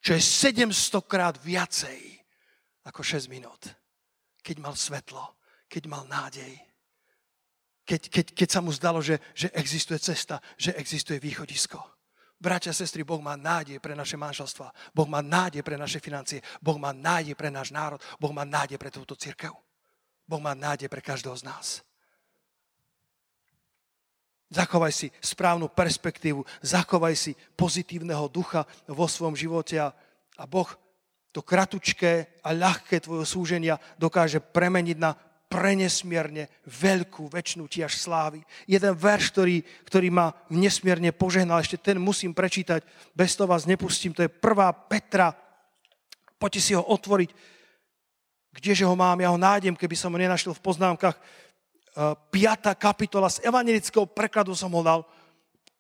čo 0.02 0.18
je 0.18 0.22
700 0.22 0.74
krát 1.06 1.38
viacej 1.38 2.18
ako 2.90 3.06
6 3.06 3.30
minút. 3.30 3.70
Keď 4.42 4.58
mal 4.58 4.74
svetlo, 4.74 5.38
keď 5.70 5.84
mal 5.86 6.10
nádej, 6.10 6.58
keď, 7.86 8.02
keď, 8.10 8.26
keď 8.38 8.50
sa 8.50 8.62
mu 8.62 8.70
zdalo, 8.70 9.02
že, 9.02 9.18
že 9.34 9.50
existuje 9.54 9.98
cesta, 9.98 10.38
že 10.58 10.78
existuje 10.78 11.18
východisko. 11.18 11.82
Bratia, 12.40 12.72
sestry, 12.72 13.02
Boh 13.02 13.20
má 13.20 13.34
nádej 13.34 13.82
pre 13.82 13.98
naše 13.98 14.16
manželstva. 14.16 14.94
Boh 14.94 15.10
má 15.10 15.20
nádej 15.20 15.66
pre 15.66 15.76
naše 15.76 16.00
financie. 16.00 16.40
Boh 16.62 16.78
má 16.80 16.96
nádej 16.96 17.36
pre 17.36 17.52
náš 17.52 17.74
národ. 17.74 18.00
Boh 18.16 18.32
má 18.32 18.46
nádej 18.48 18.78
pre 18.78 18.94
túto 18.94 19.18
církev. 19.18 19.52
Boh 20.24 20.40
má 20.40 20.54
nádej 20.54 20.88
pre 20.88 21.02
každého 21.02 21.36
z 21.36 21.44
nás. 21.44 21.68
Zachovaj 24.50 24.94
si 24.94 25.08
správnu 25.22 25.70
perspektívu, 25.70 26.42
zachovaj 26.66 27.14
si 27.14 27.32
pozitívneho 27.54 28.26
ducha 28.34 28.66
vo 28.90 29.06
svojom 29.06 29.38
živote 29.38 29.78
a, 29.78 29.94
a 30.42 30.44
Boh 30.50 30.66
to 31.30 31.46
kratučké 31.46 32.42
a 32.42 32.50
ľahké 32.58 32.98
tvojho 33.06 33.26
súženia 33.26 33.78
dokáže 34.02 34.42
premeniť 34.42 34.98
na 34.98 35.14
prenesmierne 35.50 36.50
veľkú, 36.66 37.30
väčšinu 37.30 37.66
tiaž 37.66 37.98
slávy. 37.98 38.46
Jeden 38.70 38.94
verš, 38.94 39.34
ktorý, 39.34 39.58
ktorý 39.86 40.14
ma 40.14 40.34
nesmierne 40.54 41.10
požehnal, 41.10 41.62
ešte 41.62 41.82
ten 41.82 41.98
musím 41.98 42.38
prečítať, 42.38 42.86
bez 43.18 43.34
toho 43.34 43.50
vás 43.50 43.66
nepustím, 43.66 44.14
to 44.14 44.22
je 44.22 44.30
1. 44.30 44.42
Petra. 44.86 45.34
Poďte 46.38 46.62
si 46.62 46.72
ho 46.78 46.86
otvoriť. 46.86 47.34
Kdeže 48.54 48.86
ho 48.86 48.94
mám? 48.98 49.22
Ja 49.22 49.34
ho 49.34 49.42
nájdem, 49.42 49.78
keby 49.78 49.98
som 49.98 50.14
ho 50.14 50.22
nenašiel 50.22 50.54
v 50.54 50.66
poznámkach. 50.66 51.18
5. 51.96 52.76
kapitola 52.78 53.30
z 53.30 53.44
evangelického 53.44 54.06
prekladu 54.06 54.56
som 54.56 54.72
ho 54.72 54.82
dal, 54.86 55.02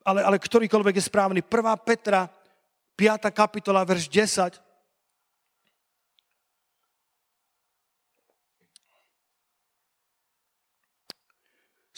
ale, 0.04 0.26
ale 0.26 0.38
ktorýkoľvek 0.42 0.96
je 0.98 1.04
správny. 1.06 1.40
1. 1.46 1.86
Petra, 1.86 2.28
5. 2.98 3.30
kapitola, 3.32 3.86
verš 3.88 4.10
10. 4.12 4.60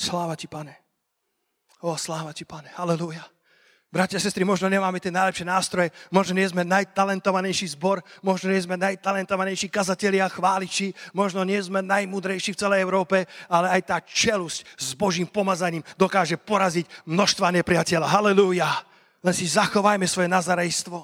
Sláva 0.02 0.34
ti, 0.34 0.50
pane. 0.50 0.74
O, 1.86 1.94
sláva 1.94 2.34
ti, 2.34 2.42
pane. 2.42 2.74
Halelúja. 2.74 3.22
Bratia 3.92 4.16
a 4.16 4.24
sestry, 4.24 4.48
možno 4.48 4.72
nemáme 4.72 5.04
tie 5.04 5.12
najlepšie 5.12 5.44
nástroje, 5.44 5.92
možno 6.16 6.40
nie 6.40 6.48
sme 6.48 6.64
najtalentovanejší 6.64 7.76
zbor, 7.76 8.00
možno 8.24 8.48
nie 8.48 8.64
sme 8.64 8.80
najtalentovanejší 8.80 9.68
kazatelia, 9.68 10.32
chváliči, 10.32 10.96
možno 11.12 11.44
nie 11.44 11.60
sme 11.60 11.84
najmudrejší 11.84 12.56
v 12.56 12.62
celej 12.64 12.88
Európe, 12.88 13.28
ale 13.52 13.68
aj 13.68 13.82
tá 13.84 14.00
čelusť 14.00 14.64
s 14.80 14.96
Božím 14.96 15.28
pomazaním 15.28 15.84
dokáže 16.00 16.40
poraziť 16.40 16.88
množstva 17.04 17.52
nepriateľa. 17.60 18.08
Halelúja! 18.08 18.72
Len 19.28 19.36
si 19.36 19.44
zachovajme 19.44 20.08
svoje 20.08 20.32
nazarejstvo. 20.32 20.98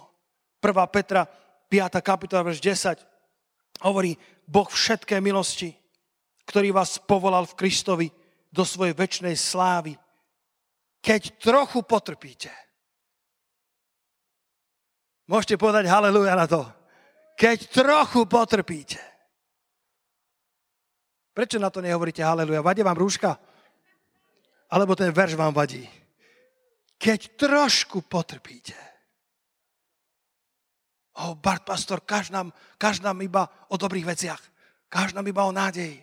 1. 0.63 0.87
Petra, 0.87 1.27
5. 1.67 1.99
kapitola, 1.99 2.47
verš 2.47 2.63
10, 2.63 3.83
hovorí, 3.83 4.15
Boh 4.47 4.71
všetké 4.71 5.19
milosti, 5.19 5.75
ktorý 6.47 6.71
vás 6.71 7.03
povolal 7.03 7.43
v 7.43 7.57
Kristovi 7.59 8.07
do 8.47 8.63
svojej 8.63 8.95
väčšnej 8.95 9.35
slávy, 9.35 9.99
keď 11.03 11.35
trochu 11.35 11.83
potrpíte, 11.83 12.66
Môžete 15.27 15.59
povedať 15.59 15.91
haleluja 15.91 16.33
na 16.39 16.47
to. 16.47 16.63
Keď 17.35 17.57
trochu 17.69 18.23
potrpíte. 18.25 18.99
Prečo 21.35 21.61
na 21.61 21.69
to 21.69 21.83
nehovoríte 21.83 22.23
haleluja? 22.23 22.65
Vadí 22.65 22.81
vám 22.81 22.97
rúška? 22.97 23.37
Alebo 24.73 24.97
ten 24.97 25.13
verš 25.13 25.37
vám 25.37 25.53
vadí? 25.53 25.85
Keď 26.97 27.37
trošku 27.37 28.07
potrpíte. 28.09 28.73
O, 31.17 31.37
Bart 31.37 31.61
Pastor, 31.61 32.01
kaž 32.01 32.33
nám, 32.33 32.49
kaž 32.81 33.05
nám 33.05 33.21
iba 33.21 33.45
o 33.69 33.77
dobrých 33.77 34.17
veciach. 34.17 34.41
Kaž 34.89 35.13
nám 35.13 35.27
iba 35.29 35.45
o 35.45 35.53
nádeji. 35.53 36.01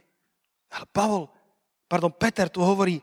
Ale 0.71 0.87
Pavol, 0.91 1.27
pardon, 1.91 2.15
Peter 2.15 2.47
tu 2.47 2.63
hovorí, 2.63 3.03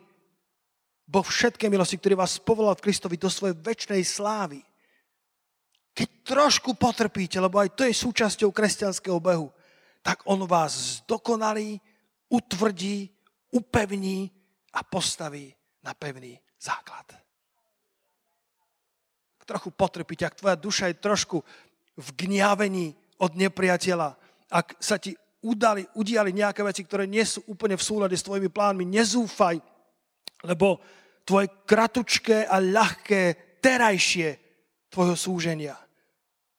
Boh 1.04 1.24
všetké 1.26 1.68
milosti, 1.68 2.00
ktorý 2.00 2.16
vás 2.16 2.40
povolal 2.40 2.78
v 2.78 2.84
Kristovi 2.88 3.20
do 3.20 3.28
svojej 3.28 3.56
väčšnej 3.60 4.00
slávy, 4.04 4.64
keď 5.92 6.08
trošku 6.24 6.72
potrpíte, 6.74 7.36
lebo 7.36 7.60
aj 7.60 7.76
to 7.76 7.84
je 7.84 7.92
súčasťou 7.92 8.48
kresťanského 8.48 9.20
behu, 9.20 9.52
tak 10.00 10.24
on 10.24 10.40
vás 10.48 11.04
zdokonalí, 11.04 11.78
utvrdí, 12.32 13.12
upevní 13.52 14.32
a 14.72 14.80
postaví 14.82 15.52
na 15.84 15.92
pevný 15.92 16.40
základ. 16.56 17.04
Ak 19.36 19.44
trochu 19.44 19.68
potrpíte, 19.70 20.24
ak 20.24 20.40
tvoja 20.40 20.56
duša 20.56 20.88
je 20.88 21.02
trošku 21.02 21.44
v 22.00 22.08
gniavení 22.16 22.96
od 23.20 23.36
nepriateľa, 23.36 24.16
ak 24.48 24.80
sa 24.80 24.96
ti 24.96 25.12
udali, 25.44 25.84
udiali 25.92 26.32
nejaké 26.32 26.64
veci, 26.64 26.88
ktoré 26.88 27.04
nie 27.04 27.22
sú 27.22 27.44
úplne 27.52 27.76
v 27.76 27.84
súlade 27.84 28.16
s 28.16 28.24
tvojimi 28.24 28.48
plánmi, 28.48 28.88
nezúfaj, 28.88 29.60
lebo 30.48 30.80
tvoje 31.28 31.52
kratučké 31.68 32.48
a 32.48 32.58
ľahké 32.58 33.20
terajšie 33.60 34.28
tvojho 34.88 35.14
súženia 35.14 35.81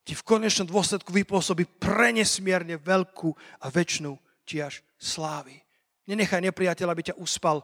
ti 0.04 0.14
v 0.14 0.28
konečnom 0.28 0.68
dôsledku 0.68 1.10
vypôsobí 1.16 1.64
prenesmierne 1.80 2.76
veľkú 2.76 3.32
a 3.64 3.72
väčšinu 3.72 4.20
či 4.44 4.60
až 4.60 4.84
slávy. 5.00 5.64
Nenechaj 6.04 6.44
nepriateľ, 6.44 6.88
aby 6.92 7.02
ťa 7.12 7.20
uspal, 7.20 7.64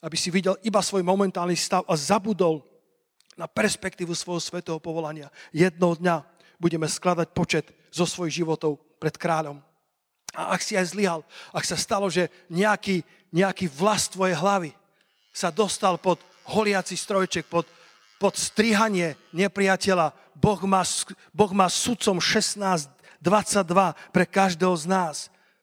aby 0.00 0.16
si 0.16 0.32
videl 0.32 0.56
iba 0.64 0.80
svoj 0.80 1.04
momentálny 1.04 1.56
stav 1.56 1.84
a 1.84 1.92
zabudol 1.96 2.64
na 3.36 3.44
perspektívu 3.44 4.16
svojho 4.16 4.40
svetého 4.40 4.78
povolania. 4.80 5.28
Jednoho 5.52 6.00
dňa 6.00 6.16
budeme 6.56 6.88
skladať 6.88 7.28
počet 7.36 7.68
zo 7.92 8.08
svojich 8.08 8.40
životov 8.40 8.80
pred 8.96 9.12
kráľom. 9.20 9.60
A 10.34 10.56
ak 10.56 10.64
si 10.64 10.74
aj 10.74 10.96
zlyhal, 10.96 11.20
ak 11.52 11.64
sa 11.68 11.76
stalo, 11.78 12.08
že 12.08 12.32
nejaký, 12.48 13.04
nejaký 13.30 13.68
vlast 13.70 14.16
tvojej 14.16 14.34
hlavy 14.34 14.72
sa 15.30 15.52
dostal 15.52 16.00
pod 16.00 16.18
holiaci 16.48 16.96
strojček, 16.96 17.46
pod 17.46 17.68
pod 18.24 18.40
strihanie 18.40 19.20
nepriateľa. 19.36 20.16
Boh 20.32 20.56
má, 20.64 20.80
boh 21.36 21.52
má 21.52 21.68
sudcom 21.68 22.16
16, 22.16 22.88
22 23.20 23.92
pre 24.16 24.24
každého 24.24 24.72
z 24.80 24.84
nás. 24.88 25.16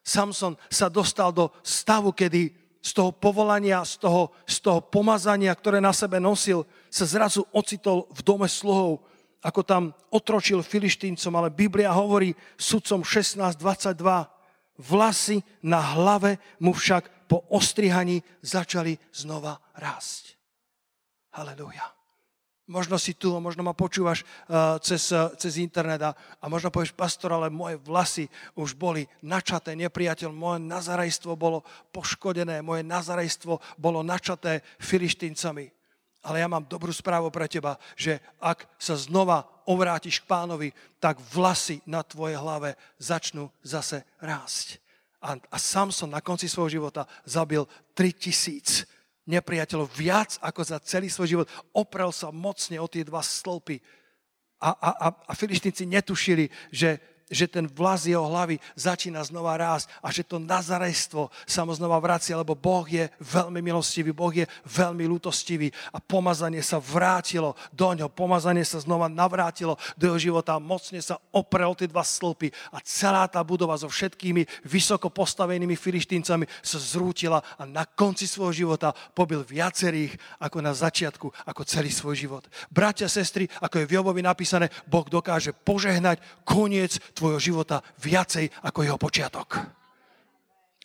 Samson 0.05 0.53
sa 0.69 0.85
dostal 0.85 1.33
do 1.33 1.49
stavu, 1.65 2.13
kedy 2.13 2.53
z 2.85 2.91
toho 2.93 3.09
povolania, 3.09 3.81
z 3.81 3.97
toho, 3.97 4.29
z 4.45 4.61
toho 4.61 4.77
pomazania, 4.77 5.57
ktoré 5.57 5.81
na 5.81 5.89
sebe 5.89 6.21
nosil, 6.21 6.69
sa 6.93 7.09
zrazu 7.09 7.45
ocitol 7.49 8.05
v 8.13 8.21
dome 8.21 8.45
sluhov, 8.45 9.01
ako 9.41 9.61
tam 9.65 9.83
otročil 10.13 10.61
filištíncom, 10.61 11.33
ale 11.33 11.49
Biblia 11.49 11.89
hovorí 11.89 12.37
sudcom 12.61 13.01
16.22, 13.01 13.57
vlasy 14.77 15.41
na 15.65 15.81
hlave 15.97 16.37
mu 16.61 16.77
však 16.77 17.25
po 17.25 17.41
ostrihaní 17.49 18.21
začali 18.45 19.01
znova 19.13 19.57
rásť. 19.77 20.37
Halelujá. 21.33 22.00
Možno 22.71 22.95
si 22.95 23.11
tu, 23.11 23.35
možno 23.43 23.67
ma 23.67 23.75
počúvaš 23.75 24.23
uh, 24.47 24.79
cez, 24.79 25.11
uh, 25.11 25.27
cez 25.35 25.59
internet 25.59 25.99
a, 26.07 26.15
a 26.39 26.47
možno 26.47 26.71
povieš, 26.71 26.95
pastor, 26.95 27.35
ale 27.35 27.51
moje 27.51 27.75
vlasy 27.83 28.31
už 28.55 28.79
boli 28.79 29.03
načaté, 29.19 29.75
nepriateľ, 29.75 30.31
moje 30.31 30.63
nazarejstvo 30.63 31.35
bolo 31.35 31.67
poškodené, 31.91 32.63
moje 32.63 32.87
nazarejstvo 32.87 33.59
bolo 33.75 33.99
načaté 33.99 34.63
filištíncami. 34.79 35.67
Ale 36.23 36.39
ja 36.39 36.47
mám 36.47 36.63
dobrú 36.63 36.95
správu 36.95 37.27
pre 37.27 37.51
teba, 37.51 37.75
že 37.99 38.23
ak 38.39 38.63
sa 38.79 38.95
znova 38.95 39.43
obrátiš 39.67 40.23
k 40.23 40.29
pánovi, 40.31 40.69
tak 40.95 41.19
vlasy 41.19 41.83
na 41.83 42.07
tvojej 42.07 42.39
hlave 42.39 42.79
začnú 43.01 43.51
zase 43.65 44.07
rásť. 44.23 44.79
A, 45.19 45.35
a 45.35 45.57
Samson 45.59 46.07
na 46.07 46.23
konci 46.23 46.47
svojho 46.47 46.79
života 46.81 47.03
zabil 47.27 47.67
3000 47.99 49.00
nepriateľov 49.29 49.89
viac 49.93 50.37
ako 50.41 50.61
za 50.65 50.77
celý 50.81 51.11
svoj 51.11 51.27
život. 51.27 51.47
Oprel 51.75 52.09
sa 52.09 52.33
mocne 52.33 52.77
o 52.81 52.87
tie 52.89 53.05
dva 53.05 53.21
stĺpy. 53.21 53.81
A, 54.61 54.69
a, 54.77 54.89
a, 54.93 55.07
a 55.29 55.33
filištíci 55.33 55.89
netušili, 55.89 56.49
že 56.69 57.01
že 57.31 57.47
ten 57.47 57.65
vlas 57.65 58.03
jeho 58.03 58.27
hlavy 58.27 58.59
začína 58.75 59.23
znova 59.23 59.55
rásť 59.55 59.87
a 60.03 60.11
že 60.11 60.27
to 60.27 60.37
nazarejstvo 60.37 61.31
sa 61.47 61.63
mu 61.63 61.71
znova 61.71 61.95
vracia, 62.03 62.35
lebo 62.35 62.53
Boh 62.53 62.83
je 62.83 63.07
veľmi 63.23 63.63
milostivý, 63.63 64.11
Boh 64.11 64.35
je 64.35 64.43
veľmi 64.67 65.07
lútostivý 65.07 65.71
a 65.95 66.03
pomazanie 66.03 66.59
sa 66.59 66.77
vrátilo 66.77 67.55
do 67.71 67.87
ňo, 67.95 68.11
pomazanie 68.11 68.67
sa 68.67 68.83
znova 68.83 69.07
navrátilo 69.07 69.79
do 69.95 70.11
jeho 70.11 70.19
života, 70.19 70.59
mocne 70.59 70.99
sa 70.99 71.15
oprel 71.31 71.71
tie 71.79 71.87
dva 71.87 72.03
stĺpy 72.03 72.51
a 72.75 72.83
celá 72.83 73.23
tá 73.31 73.39
budova 73.41 73.79
so 73.79 73.87
všetkými 73.87 74.67
vysoko 74.67 75.07
postavenými 75.07 75.79
filištíncami 75.79 76.45
sa 76.59 76.77
zrútila 76.77 77.39
a 77.55 77.63
na 77.63 77.87
konci 77.87 78.27
svojho 78.27 78.67
života 78.67 78.91
pobil 79.15 79.47
viacerých 79.47 80.19
ako 80.43 80.57
na 80.59 80.75
začiatku, 80.75 81.31
ako 81.47 81.61
celý 81.63 81.89
svoj 81.93 82.15
život. 82.19 82.43
Bratia, 82.67 83.07
sestry, 83.07 83.47
ako 83.63 83.79
je 83.79 83.87
v 83.87 83.95
Jobovi 83.95 84.19
napísané, 84.19 84.67
Boh 84.83 85.07
dokáže 85.07 85.55
požehnať 85.55 86.19
koniec 86.43 86.99
tvojho 87.21 87.37
života 87.37 87.85
viacej 88.01 88.49
ako 88.65 88.79
jeho 88.81 88.97
počiatok. 88.97 89.81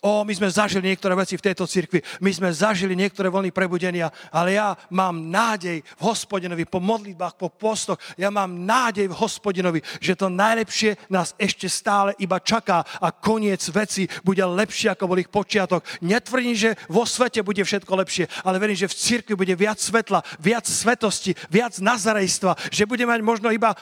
O, 0.05 0.29
my 0.29 0.31
sme 0.37 0.53
zažili 0.53 0.93
niektoré 0.93 1.17
veci 1.17 1.41
v 1.41 1.47
tejto 1.51 1.65
cirkvi, 1.65 2.05
my 2.21 2.29
sme 2.29 2.53
zažili 2.53 2.93
niektoré 2.93 3.33
vlny 3.33 3.49
prebudenia, 3.49 4.13
ale 4.29 4.55
ja 4.55 4.77
mám 4.93 5.33
nádej 5.33 5.81
v 5.81 6.03
hospodinovi, 6.05 6.69
po 6.69 6.85
modlitbách, 6.85 7.41
po 7.41 7.49
postoch, 7.49 7.97
ja 8.15 8.29
mám 8.29 8.61
nádej 8.69 9.09
v 9.09 9.19
hospodinovi, 9.19 9.81
že 9.99 10.13
to 10.13 10.29
najlepšie 10.29 11.01
nás 11.09 11.33
ešte 11.41 11.67
stále 11.67 12.13
iba 12.21 12.37
čaká 12.39 12.85
a 13.01 13.09
koniec 13.09 13.65
veci 13.73 14.05
bude 14.21 14.45
lepšie, 14.45 14.93
ako 14.93 15.17
bol 15.17 15.19
ich 15.19 15.33
počiatok. 15.33 15.81
Netvrdím, 16.05 16.55
že 16.55 16.77
vo 16.93 17.09
svete 17.09 17.41
bude 17.41 17.65
všetko 17.65 17.91
lepšie, 17.97 18.29
ale 18.45 18.61
verím, 18.61 18.77
že 18.77 18.93
v 18.93 18.99
cirkvi 19.01 19.35
bude 19.35 19.57
viac 19.57 19.81
svetla, 19.81 20.21
viac 20.39 20.69
svetosti, 20.69 21.33
viac 21.49 21.73
nazarejstva, 21.81 22.69
že 22.69 22.85
bude 22.85 23.09
mať 23.09 23.25
možno 23.25 23.49
iba 23.49 23.73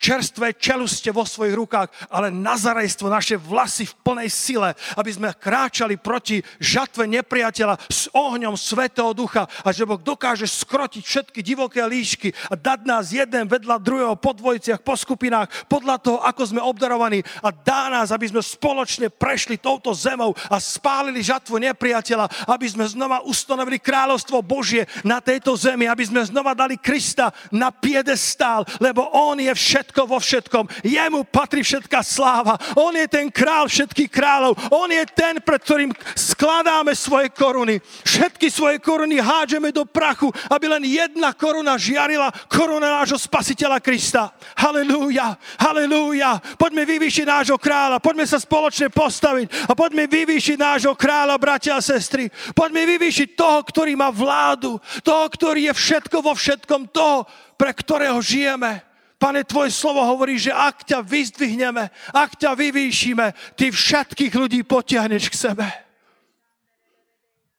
čerstvé 0.00 0.56
čeluste 0.56 1.12
vo 1.12 1.28
svojich 1.28 1.52
rukách, 1.52 1.92
ale 2.08 2.32
nazarejstvo, 2.32 3.12
naše 3.12 3.36
vlasy 3.36 3.84
v 3.84 3.94
plnej 4.00 4.28
sile, 4.32 4.72
aby 4.96 5.10
sme 5.12 5.36
kráčali 5.36 6.00
proti 6.00 6.40
žatve 6.56 7.04
nepriateľa 7.04 7.76
s 7.92 8.08
ohňom 8.16 8.56
Svetého 8.56 9.12
Ducha 9.12 9.44
a 9.44 9.68
že 9.70 9.84
Boh 9.84 10.00
dokáže 10.00 10.48
skrotiť 10.48 11.04
všetky 11.04 11.40
divoké 11.44 11.84
líšky 11.84 12.32
a 12.48 12.56
dať 12.56 12.80
nás 12.88 13.12
jeden 13.12 13.44
vedľa 13.44 13.76
druhého 13.76 14.16
po 14.16 14.32
dvojiciach, 14.32 14.80
po 14.80 14.96
skupinách, 14.96 15.68
podľa 15.68 16.00
toho, 16.00 16.18
ako 16.24 16.42
sme 16.48 16.64
obdarovaní 16.64 17.20
a 17.44 17.52
dá 17.52 17.92
nás, 17.92 18.08
aby 18.08 18.32
sme 18.32 18.40
spoločne 18.40 19.12
prešli 19.12 19.60
touto 19.60 19.92
zemou 19.92 20.32
a 20.48 20.56
spálili 20.56 21.20
žatvu 21.20 21.60
nepriateľa, 21.60 22.48
aby 22.48 22.66
sme 22.72 22.88
znova 22.88 23.20
ustanovili 23.28 23.76
kráľovstvo 23.76 24.40
Božie 24.40 24.88
na 25.04 25.20
tejto 25.20 25.52
zemi, 25.60 25.84
aby 25.84 26.08
sme 26.08 26.24
znova 26.24 26.56
dali 26.56 26.80
Krista 26.80 27.28
na 27.52 27.68
piedestál, 27.68 28.64
lebo 28.80 29.04
On 29.12 29.36
je 29.36 29.52
všetko 29.52 29.89
všetko 29.90 30.06
vo 30.06 30.22
všetkom. 30.22 30.64
Jemu 30.86 31.26
patrí 31.26 31.66
všetká 31.66 32.06
sláva. 32.06 32.54
On 32.78 32.94
je 32.94 33.10
ten 33.10 33.26
král 33.26 33.66
všetkých 33.66 34.06
kráľov. 34.06 34.54
On 34.70 34.86
je 34.86 35.02
ten, 35.10 35.42
pred 35.42 35.58
ktorým 35.58 35.90
skladáme 36.14 36.94
svoje 36.94 37.34
koruny. 37.34 37.82
Všetky 38.06 38.46
svoje 38.54 38.78
koruny 38.78 39.18
hádžeme 39.18 39.74
do 39.74 39.82
prachu, 39.82 40.30
aby 40.46 40.70
len 40.70 40.86
jedna 40.86 41.34
koruna 41.34 41.74
žiarila, 41.74 42.30
koruna 42.46 43.02
nášho 43.02 43.18
spasiteľa 43.18 43.82
Krista. 43.82 44.30
Halelúja, 44.54 45.34
halelúja. 45.58 46.38
Poďme 46.54 46.86
vyvýšiť 46.86 47.26
nášho 47.26 47.58
kráľa, 47.58 47.98
poďme 47.98 48.30
sa 48.30 48.38
spoločne 48.38 48.94
postaviť 48.94 49.66
a 49.66 49.74
poďme 49.74 50.06
vyvýšiť 50.06 50.54
nášho 50.54 50.94
kráľa, 50.94 51.34
bratia 51.34 51.74
a 51.74 51.82
sestry. 51.82 52.30
Poďme 52.54 52.86
vyvýšiť 52.94 53.34
toho, 53.34 53.58
ktorý 53.66 53.98
má 53.98 54.14
vládu, 54.14 54.78
toho, 55.02 55.26
ktorý 55.26 55.66
je 55.66 55.74
všetko 55.74 56.22
vo 56.22 56.38
všetkom, 56.38 56.94
toho, 56.94 57.26
pre 57.58 57.74
ktorého 57.74 58.22
žijeme. 58.22 58.89
Pane, 59.20 59.44
Tvoje 59.44 59.68
slovo 59.68 60.00
hovorí, 60.00 60.40
že 60.40 60.48
ak 60.48 60.88
ťa 60.88 61.04
vyzdvihneme, 61.04 61.92
ak 62.08 62.40
ťa 62.40 62.56
vyvýšime, 62.56 63.52
Ty 63.52 63.68
všetkých 63.68 64.32
ľudí 64.32 64.64
potiahneš 64.64 65.28
k 65.28 65.36
sebe. 65.36 65.68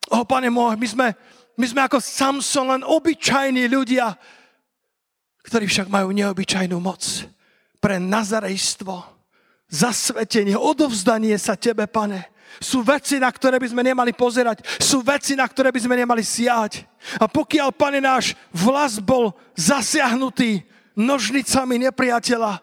O, 0.09 0.25
Pane 0.25 0.49
môj, 0.49 0.73
my 0.81 0.87
sme, 0.89 1.07
my 1.53 1.65
sme 1.69 1.81
ako 1.85 2.01
Samson, 2.01 2.65
len 2.65 2.81
obyčajní 2.81 3.69
ľudia, 3.69 4.17
ktorí 5.45 5.69
však 5.69 5.85
majú 5.85 6.09
neobyčajnú 6.09 6.81
moc 6.81 7.29
pre 7.77 8.01
nazarejstvo, 8.01 8.97
zasvetenie, 9.69 10.57
odovzdanie 10.57 11.37
sa 11.37 11.53
Tebe, 11.53 11.85
Pane. 11.85 12.25
Sú 12.57 12.81
veci, 12.81 13.21
na 13.21 13.29
ktoré 13.29 13.61
by 13.61 13.69
sme 13.69 13.85
nemali 13.85 14.17
pozerať. 14.17 14.65
Sú 14.81 15.05
veci, 15.05 15.37
na 15.37 15.45
ktoré 15.45 15.69
by 15.69 15.77
sme 15.77 15.93
nemali 15.93 16.25
siať. 16.25 16.89
A 17.21 17.29
pokiaľ, 17.29 17.69
Pane 17.69 18.01
náš, 18.01 18.33
vlas 18.49 18.97
bol 18.97 19.37
zasiahnutý 19.53 20.70
nožnicami 20.95 21.81
nepriateľa, 21.87 22.61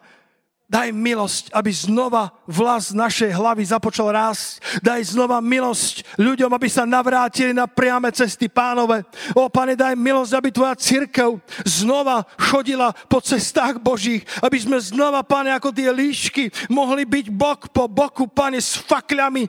daj 0.68 0.93
milosť, 0.93 1.49
aby 1.57 1.72
znova 1.72 2.29
vlas 2.45 2.93
našej 2.93 3.33
hlavy 3.33 3.64
započal 3.64 4.12
rásť. 4.12 4.61
Daj 4.85 5.16
znova 5.16 5.41
milosť 5.41 6.05
ľuďom, 6.20 6.53
aby 6.53 6.68
sa 6.68 6.85
navrátili 6.85 7.57
na 7.57 7.64
priame 7.64 8.12
cesty 8.12 8.53
pánove. 8.53 9.01
O, 9.33 9.49
pane, 9.49 9.72
daj 9.72 9.97
milosť, 9.97 10.33
aby 10.37 10.49
tvoja 10.53 10.76
církev 10.76 11.41
znova 11.64 12.29
chodila 12.37 12.93
po 13.09 13.24
cestách 13.24 13.81
Božích. 13.81 14.29
Aby 14.45 14.61
sme 14.61 14.76
znova, 14.76 15.24
pane, 15.24 15.57
ako 15.57 15.72
tie 15.72 15.89
líšky, 15.89 16.53
mohli 16.68 17.09
byť 17.09 17.26
bok 17.33 17.72
po 17.72 17.89
boku, 17.89 18.29
pane, 18.29 18.61
s 18.61 18.76
fakľami 18.76 19.49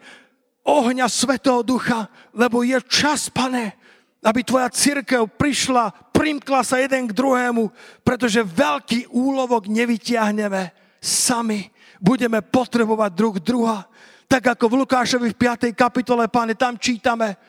ohňa 0.64 1.06
Svetého 1.12 1.60
Ducha. 1.68 2.08
Lebo 2.32 2.64
je 2.64 2.80
čas, 2.88 3.28
pane, 3.28 3.76
aby 4.24 4.40
tvoja 4.44 4.72
církev 4.72 5.28
prišla, 5.36 6.09
primkla 6.20 6.68
sa 6.68 6.84
jeden 6.84 7.08
k 7.08 7.16
druhému, 7.16 7.72
pretože 8.04 8.44
veľký 8.44 9.08
úlovok 9.16 9.72
nevytiahneme 9.72 10.76
sami. 11.00 11.72
Budeme 12.04 12.44
potrebovať 12.44 13.12
druh 13.16 13.38
druha. 13.40 13.88
Tak 14.28 14.60
ako 14.60 14.66
v 14.68 14.78
Lukášovi 14.84 15.32
v 15.32 15.40
5. 15.40 15.72
kapitole, 15.72 16.28
páne, 16.28 16.60
tam 16.60 16.76
čítame, 16.76 17.40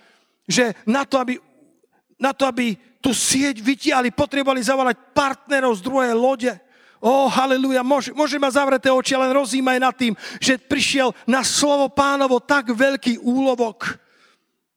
že 0.46 0.78
na 0.86 1.02
to, 1.02 1.18
aby, 1.18 1.34
na 2.14 2.30
to, 2.30 2.46
aby 2.46 2.78
tú 3.02 3.10
sieť 3.10 3.58
vytiahli, 3.58 4.14
potrebovali 4.14 4.62
zavolať 4.62 4.96
partnerov 5.10 5.74
z 5.74 5.82
druhej 5.82 6.14
lode. 6.14 6.52
Ó, 7.02 7.26
oh, 7.26 7.26
haleluja, 7.26 7.82
môže, 7.82 8.14
môže 8.14 8.38
ma 8.38 8.52
zavreté 8.54 8.92
oči, 8.92 9.18
len 9.18 9.34
rozímaj 9.34 9.78
nad 9.82 9.94
tým, 9.96 10.14
že 10.38 10.60
prišiel 10.60 11.10
na 11.26 11.42
slovo 11.42 11.90
pánovo 11.90 12.38
tak 12.38 12.70
veľký 12.70 13.18
úlovok. 13.18 13.98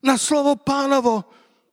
Na 0.02 0.18
slovo 0.18 0.58
pánovo 0.58 1.28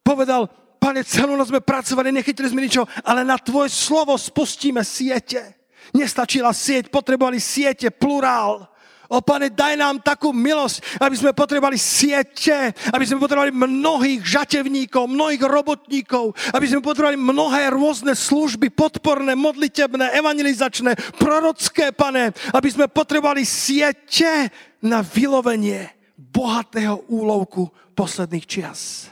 povedal, 0.05 0.51
pane, 0.81 1.05
celú 1.05 1.37
noc 1.37 1.53
sme 1.53 1.61
pracovali, 1.61 2.09
nechytili 2.09 2.49
sme 2.49 2.65
ničo, 2.65 2.89
ale 3.05 3.21
na 3.21 3.37
tvoje 3.37 3.69
slovo 3.69 4.17
spustíme 4.17 4.81
siete. 4.81 5.61
Nestačila 5.93 6.57
sieť, 6.57 6.89
potrebovali 6.89 7.37
siete, 7.37 7.93
plurál. 7.93 8.65
O 9.11 9.19
pane, 9.19 9.51
daj 9.51 9.75
nám 9.75 9.99
takú 9.99 10.31
milosť, 10.31 11.03
aby 11.03 11.19
sme 11.19 11.35
potrebovali 11.35 11.75
siete, 11.75 12.71
aby 12.95 13.03
sme 13.03 13.19
potrebovali 13.19 13.51
mnohých 13.51 14.23
žatevníkov, 14.23 15.11
mnohých 15.11 15.43
robotníkov, 15.43 16.31
aby 16.55 16.67
sme 16.71 16.79
potrebovali 16.79 17.19
mnohé 17.19 17.75
rôzne 17.75 18.15
služby, 18.15 18.71
podporné, 18.71 19.35
modlitebné, 19.35 20.15
evangelizačné, 20.15 20.95
prorocké, 21.19 21.91
pane, 21.91 22.31
aby 22.55 22.69
sme 22.71 22.87
potrebovali 22.87 23.43
siete 23.43 24.47
na 24.79 25.03
vylovenie 25.03 25.91
bohatého 26.15 27.11
úlovku 27.11 27.67
posledných 27.99 28.47
čias. 28.47 29.11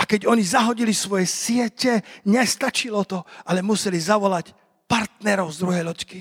A 0.00 0.08
keď 0.08 0.24
oni 0.32 0.40
zahodili 0.40 0.96
svoje 0.96 1.28
siete, 1.28 2.00
nestačilo 2.24 3.04
to, 3.04 3.20
ale 3.44 3.60
museli 3.60 4.00
zavolať 4.00 4.56
partnerov 4.88 5.52
z 5.52 5.60
druhej 5.60 5.84
loďky. 5.84 6.20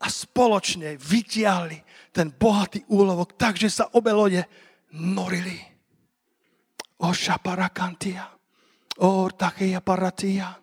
A 0.00 0.06
spoločne 0.06 0.94
vytiahli 0.94 1.82
ten 2.14 2.30
bohatý 2.30 2.86
úlovok 2.86 3.34
tak, 3.34 3.58
že 3.58 3.68
sa 3.74 3.90
obe 3.90 4.14
lode 4.14 4.46
norili. 4.94 5.58
O 7.02 7.10
šaparakantia, 7.10 8.30
o 9.02 9.26
tacheja 9.34 9.82
paratia. 9.82 10.54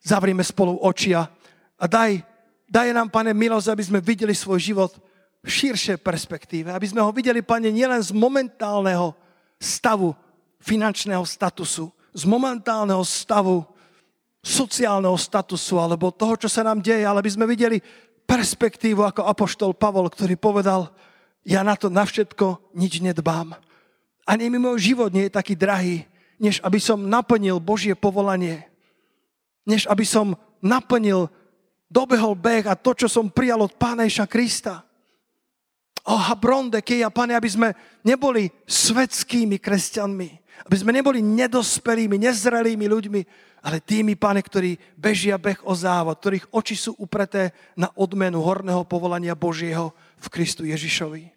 Zavrime 0.00 0.40
spolu 0.40 0.72
očia 0.80 1.28
a 1.76 1.84
daj, 1.84 2.16
daj 2.64 2.96
nám, 2.96 3.12
pane, 3.12 3.36
milosť, 3.36 3.68
aby 3.68 3.84
sme 3.84 4.00
videli 4.00 4.32
svoj 4.32 4.56
život 4.56 4.96
v 5.44 5.48
širšej 5.52 6.00
perspektíve. 6.00 6.72
Aby 6.72 6.88
sme 6.88 7.04
ho 7.04 7.12
videli, 7.12 7.44
pane, 7.44 7.68
nielen 7.68 8.00
z 8.00 8.16
momentálneho 8.16 9.12
stavu 9.60 10.16
finančného 10.60 11.24
statusu, 11.24 11.90
z 12.12 12.22
momentálneho 12.26 13.02
stavu 13.06 13.64
sociálneho 14.40 15.16
statusu 15.20 15.76
alebo 15.76 16.12
toho, 16.12 16.36
čo 16.36 16.48
sa 16.48 16.64
nám 16.64 16.80
deje, 16.80 17.04
ale 17.04 17.20
by 17.20 17.30
sme 17.30 17.44
videli 17.44 17.78
perspektívu 18.24 19.04
ako 19.04 19.26
apoštol 19.28 19.76
Pavol, 19.76 20.08
ktorý 20.08 20.38
povedal, 20.40 20.88
ja 21.44 21.60
na 21.64 21.76
to 21.76 21.92
na 21.92 22.04
všetko 22.04 22.72
nič 22.76 23.00
nedbám. 23.00 23.56
Ani 24.28 24.48
mi 24.48 24.60
môj 24.60 24.92
život 24.92 25.10
nie 25.10 25.28
je 25.28 25.36
taký 25.36 25.56
drahý, 25.56 26.04
než 26.40 26.60
aby 26.64 26.80
som 26.80 27.10
naplnil 27.10 27.60
Božie 27.60 27.92
povolanie. 27.92 28.64
Než 29.68 29.84
aby 29.84 30.08
som 30.08 30.38
naplnil, 30.64 31.28
dobehol 31.90 32.38
beh 32.38 32.64
a 32.70 32.78
to, 32.78 32.96
čo 32.96 33.10
som 33.10 33.28
prijal 33.28 33.60
od 33.60 33.76
Pána 33.76 34.08
Krista. 34.24 34.86
O 36.08 36.16
habronde, 36.16 36.80
keja, 36.80 37.12
Pane, 37.12 37.36
aby 37.36 37.50
sme 37.50 37.68
neboli 38.00 38.48
svetskými 38.64 39.60
kresťanmi, 39.60 40.39
aby 40.66 40.76
sme 40.76 40.92
neboli 40.92 41.24
nedospelými, 41.24 42.20
nezrelými 42.20 42.86
ľuďmi, 42.88 43.20
ale 43.60 43.84
tými, 43.84 44.16
pane, 44.16 44.40
ktorí 44.40 44.76
bežia 44.96 45.36
beh 45.36 45.64
o 45.68 45.76
závod, 45.76 46.16
ktorých 46.16 46.48
oči 46.52 46.76
sú 46.76 46.96
upreté 46.96 47.52
na 47.76 47.92
odmenu 47.96 48.40
horného 48.40 48.84
povolania 48.88 49.36
Božieho 49.36 49.92
v 50.16 50.26
Kristu 50.32 50.64
Ježišovi. 50.64 51.28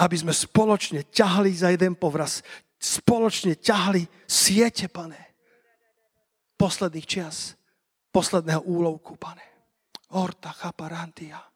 Aby 0.00 0.16
sme 0.16 0.32
spoločne 0.32 1.04
ťahli 1.12 1.52
za 1.52 1.68
jeden 1.68 1.92
povraz, 1.92 2.40
spoločne 2.80 3.60
ťahli 3.60 4.08
siete, 4.24 4.88
pane, 4.88 5.20
posledných 6.56 7.06
čas, 7.06 7.60
posledného 8.08 8.64
úlovku, 8.64 9.20
pane. 9.20 9.44
Orta 10.16 10.52
chaparantia. 10.52 11.51